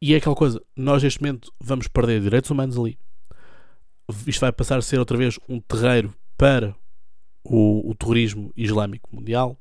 e 0.00 0.14
é 0.14 0.18
aquela 0.18 0.36
coisa, 0.36 0.62
nós 0.76 1.02
neste 1.02 1.20
momento 1.20 1.52
vamos 1.60 1.88
perder 1.88 2.20
direitos 2.20 2.50
humanos 2.50 2.78
ali. 2.78 2.96
Isto 4.24 4.40
vai 4.40 4.52
passar 4.52 4.78
a 4.78 4.82
ser 4.82 5.00
outra 5.00 5.16
vez 5.16 5.36
um 5.48 5.58
terreiro 5.60 6.14
para 6.38 6.76
o, 7.42 7.90
o 7.90 7.94
terrorismo 7.94 8.52
islâmico 8.56 9.14
mundial. 9.14 9.58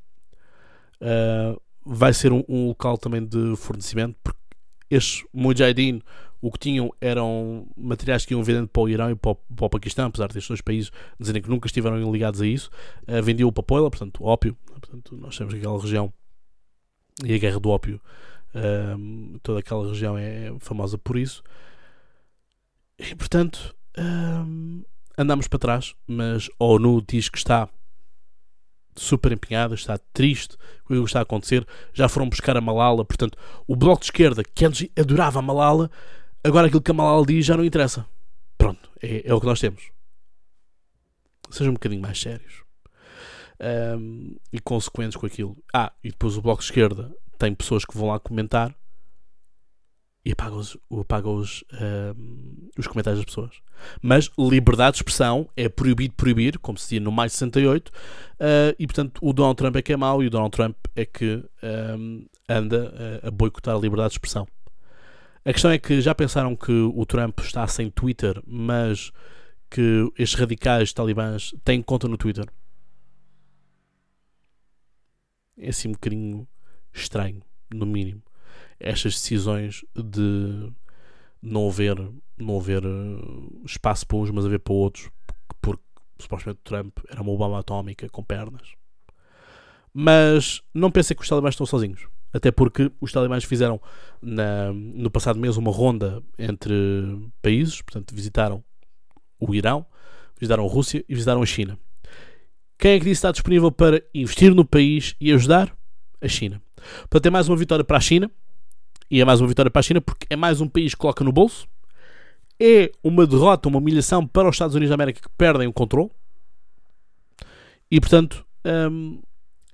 Uh, 1.01 1.59
vai 1.83 2.13
ser 2.13 2.31
um, 2.31 2.43
um, 2.47 2.67
local 2.67 2.95
também 2.97 3.25
de 3.25 3.55
fornecimento, 3.55 4.17
porque 4.23 4.39
estes 4.89 5.23
Mujahideen 5.33 6.01
o 6.41 6.51
que 6.51 6.59
tinham 6.59 6.93
eram 7.01 7.67
materiais 7.75 8.23
que 8.23 8.33
iam 8.33 8.43
vendendo 8.43 8.67
para 8.67 8.81
o 8.83 8.87
Irão 8.87 9.09
e 9.09 9.15
para 9.15 9.31
o, 9.31 9.35
para 9.35 9.65
o 9.65 9.69
Paquistão, 9.69 10.05
apesar 10.05 10.27
destes 10.27 10.47
dois 10.47 10.61
países 10.61 10.91
dizerem 11.19 11.41
que 11.41 11.49
nunca 11.49 11.65
estiveram 11.65 12.11
ligados 12.11 12.39
a 12.39 12.45
isso, 12.45 12.69
uh, 13.07 13.23
vendiam 13.23 13.51
para 13.51 13.63
Poila, 13.63 13.89
portanto, 13.89 14.23
ópio. 14.23 14.55
Portanto, 14.65 15.17
nós 15.17 15.35
sabemos 15.35 15.55
que 15.55 15.59
aquela 15.59 15.81
região 15.81 16.13
e 17.23 17.33
a 17.33 17.37
guerra 17.39 17.59
do 17.59 17.69
ópio, 17.69 17.99
uh, 18.53 19.39
toda 19.39 19.59
aquela 19.59 19.87
região 19.87 20.17
é 20.17 20.53
famosa 20.59 20.97
por 20.99 21.17
isso. 21.17 21.41
E 22.99 23.15
portanto, 23.15 23.75
uh, 23.97 24.85
andamos 25.17 25.47
para 25.47 25.57
trás, 25.57 25.95
mas 26.05 26.47
a 26.59 26.63
ONU 26.63 27.01
diz 27.07 27.27
que 27.27 27.39
está 27.39 27.67
super 28.95 29.31
empenhada, 29.31 29.75
está 29.75 29.97
triste 30.13 30.57
com 30.85 30.93
o 30.93 30.97
que 30.99 31.05
está 31.05 31.19
a 31.19 31.23
acontecer. 31.23 31.65
Já 31.93 32.07
foram 32.07 32.29
buscar 32.29 32.55
a 32.55 32.61
Malala, 32.61 33.03
portanto, 33.03 33.37
o 33.67 33.75
bloco 33.75 34.01
de 34.01 34.07
esquerda 34.07 34.43
que 34.43 34.65
antes 34.65 34.87
adorava 34.97 35.39
a 35.39 35.41
Malala 35.41 35.89
Agora 36.45 36.67
aquilo 36.67 36.81
que 36.81 36.91
a 36.91 36.93
Malala 36.93 37.25
diz 37.25 37.43
já 37.43 37.57
não 37.57 37.65
interessa. 37.65 38.05
Pronto, 38.55 38.91
é, 39.01 39.27
é 39.27 39.33
o 39.33 39.39
que 39.39 39.47
nós 39.47 39.59
temos. 39.59 39.89
Sejam 41.49 41.71
um 41.71 41.73
bocadinho 41.73 42.03
mais 42.03 42.21
sérios. 42.21 42.63
Um, 43.59 44.35
e 44.53 44.59
consequentes 44.59 45.17
com 45.17 45.25
aquilo. 45.25 45.57
Ah, 45.73 45.91
e 46.03 46.11
depois 46.11 46.37
o 46.37 46.43
Bloco 46.43 46.61
de 46.61 46.67
Esquerda 46.67 47.11
tem 47.39 47.55
pessoas 47.55 47.83
que 47.83 47.97
vão 47.97 48.09
lá 48.09 48.19
comentar 48.19 48.75
e 50.25 50.31
apaga 50.31 50.55
os, 50.55 50.75
apaga 50.99 51.29
os, 51.29 51.61
uh, 51.73 52.69
os 52.77 52.87
comentários 52.87 53.19
das 53.19 53.25
pessoas. 53.25 53.61
Mas 54.01 54.31
liberdade 54.39 54.93
de 54.93 54.97
expressão 54.97 55.47
é 55.55 55.69
proibido 55.69 56.15
proibir, 56.15 56.57
como 56.57 56.79
se 56.79 56.85
dizia 56.85 56.99
no 56.99 57.11
mais 57.11 57.33
68, 57.33 57.89
uh, 57.89 57.93
e 58.79 58.87
portanto 58.87 59.19
o 59.21 59.31
Donald 59.31 59.55
Trump 59.55 59.75
é 59.75 59.81
que 59.83 59.93
é 59.93 59.97
mau 59.97 60.23
e 60.23 60.27
o 60.27 60.29
Donald 60.31 60.51
Trump 60.51 60.75
é 60.95 61.05
que 61.05 61.45
um, 61.95 62.25
anda 62.49 63.21
a, 63.23 63.27
a 63.27 63.31
boicotar 63.31 63.75
a 63.75 63.79
liberdade 63.79 64.09
de 64.09 64.13
expressão. 64.15 64.47
A 65.45 65.53
questão 65.53 65.69
é 65.69 65.77
que 65.77 66.01
já 66.01 66.15
pensaram 66.15 66.55
que 66.55 66.71
o 66.71 67.05
Trump 67.05 67.39
está 67.41 67.67
sem 67.67 67.91
Twitter, 67.91 68.41
mas 68.47 69.11
que 69.69 70.11
estes 70.17 70.39
radicais 70.39 70.91
talibãs 70.91 71.53
têm 71.63 71.83
conta 71.83 72.07
no 72.07 72.17
Twitter? 72.17 72.45
É 75.55 75.69
assim 75.69 75.89
um 75.89 75.91
bocadinho 75.91 76.47
estranho, 76.91 77.43
no 77.71 77.85
mínimo 77.85 78.23
estas 78.79 79.13
decisões 79.13 79.85
de 79.95 80.71
não 81.41 81.67
haver, 81.67 81.95
não 82.37 82.57
haver 82.57 82.83
eh, 82.83 83.65
espaço 83.65 84.05
para 84.07 84.17
uns, 84.17 84.31
mas 84.31 84.45
haver 84.45 84.59
para 84.59 84.73
outros, 84.73 85.09
porque 85.61 85.83
supostamente 86.19 86.61
Trump 86.63 86.97
era 87.09 87.21
uma 87.21 87.35
bomba 87.35 87.59
atómica 87.59 88.09
com 88.09 88.23
pernas. 88.23 88.73
Mas 89.93 90.61
não 90.73 90.91
pensei 90.91 91.15
que 91.15 91.21
os 91.21 91.29
talibãs 91.29 91.53
estão 91.53 91.65
sozinhos. 91.65 92.07
Até 92.33 92.51
porque 92.51 92.91
os 92.99 93.13
talibãs 93.13 93.45
fizeram 93.45 93.79
na, 94.21 94.73
no 94.73 95.09
passado 95.09 95.39
mês 95.39 95.55
uma 95.55 95.71
ronda 95.71 96.21
entre 96.37 96.83
países, 97.41 97.81
portanto, 97.81 98.13
visitaram 98.13 98.61
o 99.39 99.55
Irão, 99.55 99.85
visitaram 100.37 100.65
a 100.65 100.69
Rússia 100.69 101.05
e 101.07 101.13
visitaram 101.13 101.41
a 101.41 101.45
China. 101.45 101.79
Quem 102.77 102.91
é 102.91 102.99
que 102.99 103.05
disse 103.05 103.19
está 103.19 103.31
disponível 103.31 103.71
para 103.71 104.03
investir 104.13 104.53
no 104.53 104.65
país 104.65 105.15
e 105.19 105.31
ajudar? 105.31 105.73
A 106.21 106.27
China. 106.27 106.61
Portanto, 107.01 107.25
é 107.27 107.29
mais 107.29 107.47
uma 107.47 107.55
vitória 107.55 107.85
para 107.85 107.97
a 107.97 108.01
China, 108.01 108.29
e 109.09 109.21
é 109.21 109.25
mais 109.25 109.41
uma 109.41 109.47
vitória 109.47 109.69
para 109.69 109.79
a 109.79 109.83
China 109.83 110.01
porque 110.01 110.25
é 110.29 110.35
mais 110.35 110.61
um 110.61 110.67
país 110.67 110.93
que 110.93 110.99
coloca 110.99 111.23
no 111.23 111.31
bolso. 111.31 111.67
É 112.59 112.91
uma 113.03 113.27
derrota, 113.27 113.67
uma 113.67 113.79
humilhação 113.79 114.25
para 114.25 114.47
os 114.47 114.55
Estados 114.55 114.75
Unidos 114.75 114.89
da 114.89 114.95
América 114.95 115.21
que 115.21 115.29
perdem 115.37 115.67
o 115.67 115.73
controle. 115.73 116.09
E 117.91 117.99
portanto 117.99 118.45
hum, 118.91 119.21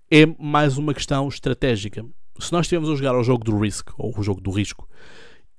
é 0.10 0.26
mais 0.40 0.78
uma 0.78 0.94
questão 0.94 1.28
estratégica. 1.28 2.06
Se 2.40 2.52
nós 2.52 2.66
estivermos 2.66 2.90
a 2.90 2.96
jogar 2.96 3.16
ao 3.16 3.24
jogo 3.24 3.44
do 3.44 3.58
Risk, 3.58 3.90
ou 3.98 4.18
o 4.18 4.24
jogo 4.24 4.42
do 4.42 4.52
risco, 4.52 4.88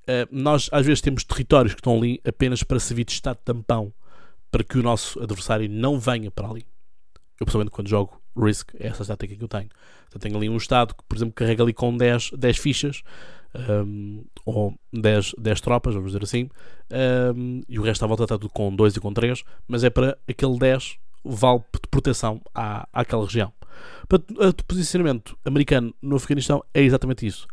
hum, 0.09 0.27
nós 0.31 0.69
às 0.73 0.85
vezes 0.85 1.01
temos 1.01 1.25
territórios 1.25 1.75
que 1.75 1.81
estão 1.81 1.97
ali 1.97 2.21
apenas 2.27 2.63
para 2.63 2.79
servir 2.79 3.05
de 3.05 3.13
estado 3.13 3.39
tampão 3.45 3.93
para 4.51 4.63
que 4.63 4.79
o 4.79 4.83
nosso 4.83 5.21
adversário 5.23 5.69
não 5.69 5.99
venha 5.99 6.31
para 6.31 6.49
ali. 6.49 6.67
Eu, 7.41 7.47
pessoalmente, 7.47 7.71
quando 7.71 7.89
jogo 7.89 8.21
Risk, 8.37 8.75
é 8.79 8.89
essa 8.89 9.03
a 9.03 9.07
tática 9.07 9.35
que 9.35 9.43
eu 9.43 9.49
tenho. 9.49 9.69
Eu 10.13 10.21
tenho 10.21 10.37
ali 10.37 10.49
um 10.49 10.57
estado 10.57 10.95
que, 10.95 11.03
por 11.09 11.17
exemplo, 11.17 11.33
carrega 11.35 11.63
ali 11.63 11.73
com 11.73 11.97
10, 11.97 12.33
10 12.37 12.59
fichas 12.59 13.03
um, 13.55 14.25
ou 14.45 14.75
10, 14.93 15.35
10 15.39 15.61
tropas, 15.61 15.95
vamos 15.95 16.13
dizer 16.13 16.23
assim, 16.23 16.49
um, 17.37 17.63
e 17.69 17.79
o 17.79 17.83
resto 17.83 18.05
à 18.05 18.09
volta 18.09 18.25
está 18.25 18.39
tudo 18.39 18.51
com 18.51 18.75
2 18.75 18.97
e 18.97 19.01
com 19.01 19.13
3, 19.13 19.43
mas 19.69 19.85
é 19.85 19.91
para 19.91 20.19
aquele 20.29 20.59
10 20.59 20.99
vale 21.25 21.61
de 21.61 21.89
proteção 21.91 22.41
à, 22.55 22.89
àquela 22.93 23.25
região. 23.25 23.53
O 24.11 24.65
posicionamento 24.65 25.37
americano 25.45 25.95
no 26.03 26.17
Afeganistão 26.17 26.63
é 26.75 26.83
exatamente 26.83 27.27
isso. 27.27 27.47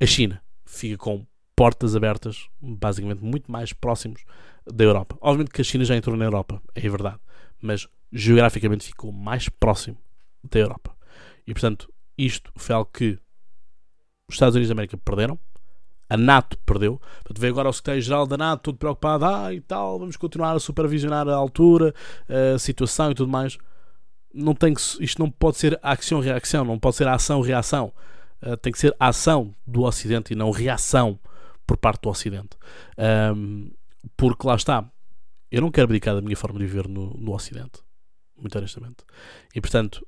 A 0.00 0.06
China 0.06 0.40
fica 0.64 0.96
com 0.96 1.26
portas 1.54 1.96
abertas, 1.96 2.48
basicamente 2.60 3.24
muito 3.24 3.50
mais 3.50 3.72
próximos 3.72 4.24
da 4.66 4.84
Europa. 4.84 5.16
Obviamente 5.20 5.52
que 5.52 5.60
a 5.60 5.64
China 5.64 5.84
já 5.84 5.96
entrou 5.96 6.16
na 6.16 6.24
Europa, 6.24 6.62
é 6.74 6.88
verdade, 6.88 7.18
mas 7.60 7.88
geograficamente 8.12 8.84
ficou 8.84 9.10
mais 9.10 9.48
próximo 9.48 9.96
da 10.44 10.58
Europa. 10.58 10.94
E 11.46 11.52
portanto, 11.52 11.90
isto 12.16 12.52
foi 12.56 12.74
algo 12.74 12.90
que 12.92 13.18
os 14.28 14.34
Estados 14.34 14.54
Unidos 14.54 14.68
da 14.68 14.74
América 14.74 14.96
perderam, 14.96 15.38
a 16.08 16.16
NATO 16.16 16.56
perdeu. 16.58 16.98
Portanto, 16.98 17.40
vê 17.40 17.48
agora 17.48 17.68
o 17.68 17.72
secretário-geral 17.72 18.26
da 18.26 18.36
NATO 18.36 18.62
todo 18.62 18.78
preocupado, 18.78 19.24
ah, 19.24 19.52
e 19.52 19.60
tal, 19.60 19.98
vamos 19.98 20.16
continuar 20.16 20.54
a 20.54 20.60
supervisionar 20.60 21.28
a 21.28 21.34
altura, 21.34 21.94
a 22.54 22.58
situação 22.58 23.10
e 23.10 23.14
tudo 23.14 23.30
mais. 23.30 23.58
Não 24.32 24.54
tem 24.54 24.74
que, 24.74 24.80
isto 25.00 25.18
não 25.18 25.30
pode 25.30 25.56
ser 25.56 25.78
ação-reação, 25.82 26.64
não 26.64 26.78
pode 26.78 26.96
ser 26.96 27.08
ação-reação. 27.08 27.92
Uh, 28.42 28.56
tem 28.58 28.70
que 28.70 28.78
ser 28.78 28.94
ação 29.00 29.54
do 29.66 29.82
Ocidente 29.82 30.34
e 30.34 30.36
não 30.36 30.50
reação 30.50 31.18
por 31.66 31.78
parte 31.78 32.02
do 32.02 32.10
Ocidente. 32.10 32.50
Um, 33.34 33.70
porque 34.14 34.46
lá 34.46 34.54
está, 34.54 34.84
eu 35.50 35.62
não 35.62 35.70
quero 35.70 35.86
abdicar 35.86 36.14
da 36.14 36.20
minha 36.20 36.36
forma 36.36 36.58
de 36.58 36.66
viver 36.66 36.86
no, 36.86 37.14
no 37.14 37.34
Ocidente, 37.34 37.80
muito 38.36 38.56
honestamente. 38.58 38.98
E 39.54 39.60
portanto, 39.60 40.06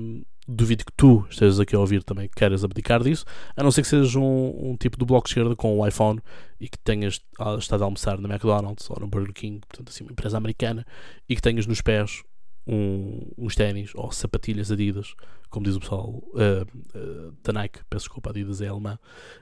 um, 0.00 0.24
duvido 0.46 0.84
que 0.84 0.92
tu 0.92 1.24
estejas 1.30 1.60
aqui 1.60 1.76
a 1.76 1.78
ouvir 1.78 2.02
também 2.02 2.28
queiras 2.34 2.64
abdicar 2.64 3.02
disso, 3.02 3.24
a 3.56 3.62
não 3.62 3.70
ser 3.70 3.82
que 3.82 3.88
sejas 3.88 4.14
um, 4.14 4.70
um 4.70 4.76
tipo 4.76 4.98
de 4.98 5.04
bloco 5.04 5.26
de 5.26 5.30
esquerda 5.30 5.54
com 5.54 5.78
um 5.78 5.86
iPhone 5.86 6.20
e 6.60 6.68
que 6.68 6.78
tenhas 6.78 7.20
estado 7.58 7.82
a 7.82 7.84
almoçar 7.84 8.18
na 8.18 8.28
McDonald's 8.28 8.88
ou 8.90 8.98
no 9.00 9.06
Burger 9.06 9.32
King, 9.32 9.60
portanto 9.66 9.88
assim, 9.88 10.04
uma 10.04 10.12
empresa 10.12 10.36
americana, 10.36 10.86
e 11.28 11.36
que 11.36 11.42
tenhas 11.42 11.66
nos 11.66 11.80
pés 11.80 12.22
um, 12.66 13.28
uns 13.36 13.54
ténis 13.54 13.92
ou 13.94 14.10
sapatilhas 14.12 14.70
Adidas, 14.70 15.14
como 15.48 15.64
diz 15.64 15.76
o 15.76 15.80
pessoal 15.80 16.08
uh, 16.08 16.98
uh, 16.98 17.32
da 17.42 17.52
Nike, 17.52 17.80
peço 17.88 18.04
desculpa, 18.04 18.30
Adidas 18.30 18.60
é 18.60 18.68
alemã, 18.68 18.98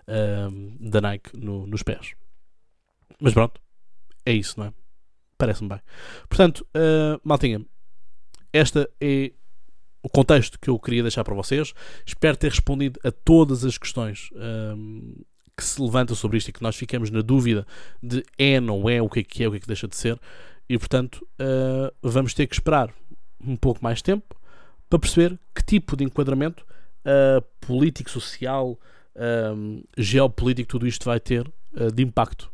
uh, 0.09 0.89
da 0.91 1.01
Nike 1.01 1.37
no, 1.37 1.67
nos 1.67 1.83
pés. 1.83 2.15
Mas 3.21 3.35
pronto, 3.35 3.61
é 4.25 4.33
isso, 4.33 4.59
não 4.59 4.67
é? 4.67 4.75
Parece-me 5.37 5.69
bem. 5.69 5.81
Portanto, 6.29 6.67
uh, 6.75 7.21
maltinha, 7.25 7.65
esta 8.53 8.89
é 9.01 9.33
o 10.03 10.09
contexto 10.09 10.59
que 10.59 10.71
eu 10.71 10.79
queria 10.79 11.03
deixar 11.03 11.25
para 11.25 11.35
vocês. 11.35 11.73
Espero 12.05 12.37
ter 12.37 12.51
respondido 12.51 12.99
a 13.05 13.11
todas 13.11 13.65
as 13.65 13.77
questões 13.77 14.31
um, 14.35 15.15
que 15.57 15.65
se 15.65 15.81
levantam 15.81 16.17
sobre 16.17 16.39
isto 16.39 16.49
e 16.49 16.53
que 16.53 16.63
nós 16.63 16.77
ficamos 16.77 17.11
na 17.11 17.21
dúvida 17.21 17.67
de 18.03 18.25
é, 18.39 18.59
não 18.61 18.89
é, 18.89 19.03
o 19.03 19.09
que 19.09 19.21
é 19.21 19.23
que 19.23 19.45
é, 19.45 19.49
o 19.49 19.51
que 19.51 19.59
é 19.59 19.61
que 19.61 19.67
deixa 19.67 19.87
de 19.87 19.97
ser. 19.97 20.19
E 20.69 20.79
portanto, 20.79 21.27
uh, 21.41 21.95
vamos 22.03 22.33
ter 22.33 22.47
que 22.47 22.55
esperar 22.55 22.95
um 23.45 23.57
pouco 23.57 23.83
mais 23.83 24.01
tempo 24.01 24.37
para 24.89 24.99
perceber 24.99 25.39
que 25.55 25.63
tipo 25.63 25.97
de 25.97 26.05
enquadramento 26.05 26.65
uh, 27.05 27.43
político, 27.61 28.11
social, 28.11 28.79
um, 29.57 29.83
geopolítico, 29.99 30.69
tudo 30.69 30.87
isto 30.87 31.05
vai 31.05 31.21
ter 31.21 31.47
uh, 31.75 31.93
de 31.93 32.03
impacto. 32.03 32.51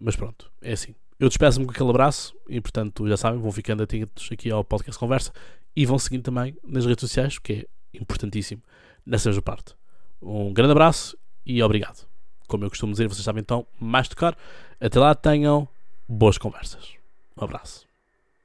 mas 0.00 0.16
pronto, 0.16 0.50
é 0.60 0.72
assim. 0.72 0.94
Eu 1.18 1.28
despeço-me 1.28 1.66
com 1.66 1.72
aquele 1.72 1.90
abraço 1.90 2.34
e, 2.48 2.60
portanto, 2.60 3.08
já 3.08 3.16
sabem, 3.16 3.40
vão 3.40 3.50
ficando 3.50 3.82
atentos 3.82 4.28
aqui 4.30 4.50
ao 4.50 4.64
podcast 4.64 4.98
Conversa 4.98 5.32
e 5.74 5.84
vão 5.84 5.98
seguindo 5.98 6.22
também 6.22 6.56
nas 6.62 6.86
redes 6.86 7.00
sociais, 7.00 7.38
que 7.38 7.52
é 7.92 7.98
importantíssimo 7.98 8.62
nessa 9.04 9.28
mesma 9.28 9.42
parte. 9.42 9.74
Um 10.22 10.52
grande 10.52 10.72
abraço 10.72 11.18
e 11.44 11.62
obrigado. 11.62 12.06
Como 12.46 12.64
eu 12.64 12.68
costumo 12.68 12.92
dizer, 12.92 13.08
vocês 13.08 13.24
sabem 13.24 13.40
então, 13.40 13.66
mais 13.80 14.08
tocar. 14.08 14.36
Até 14.80 14.98
lá, 14.98 15.14
tenham 15.14 15.68
boas 16.08 16.38
conversas. 16.38 16.94
Um 17.36 17.44
abraço. 17.44 17.87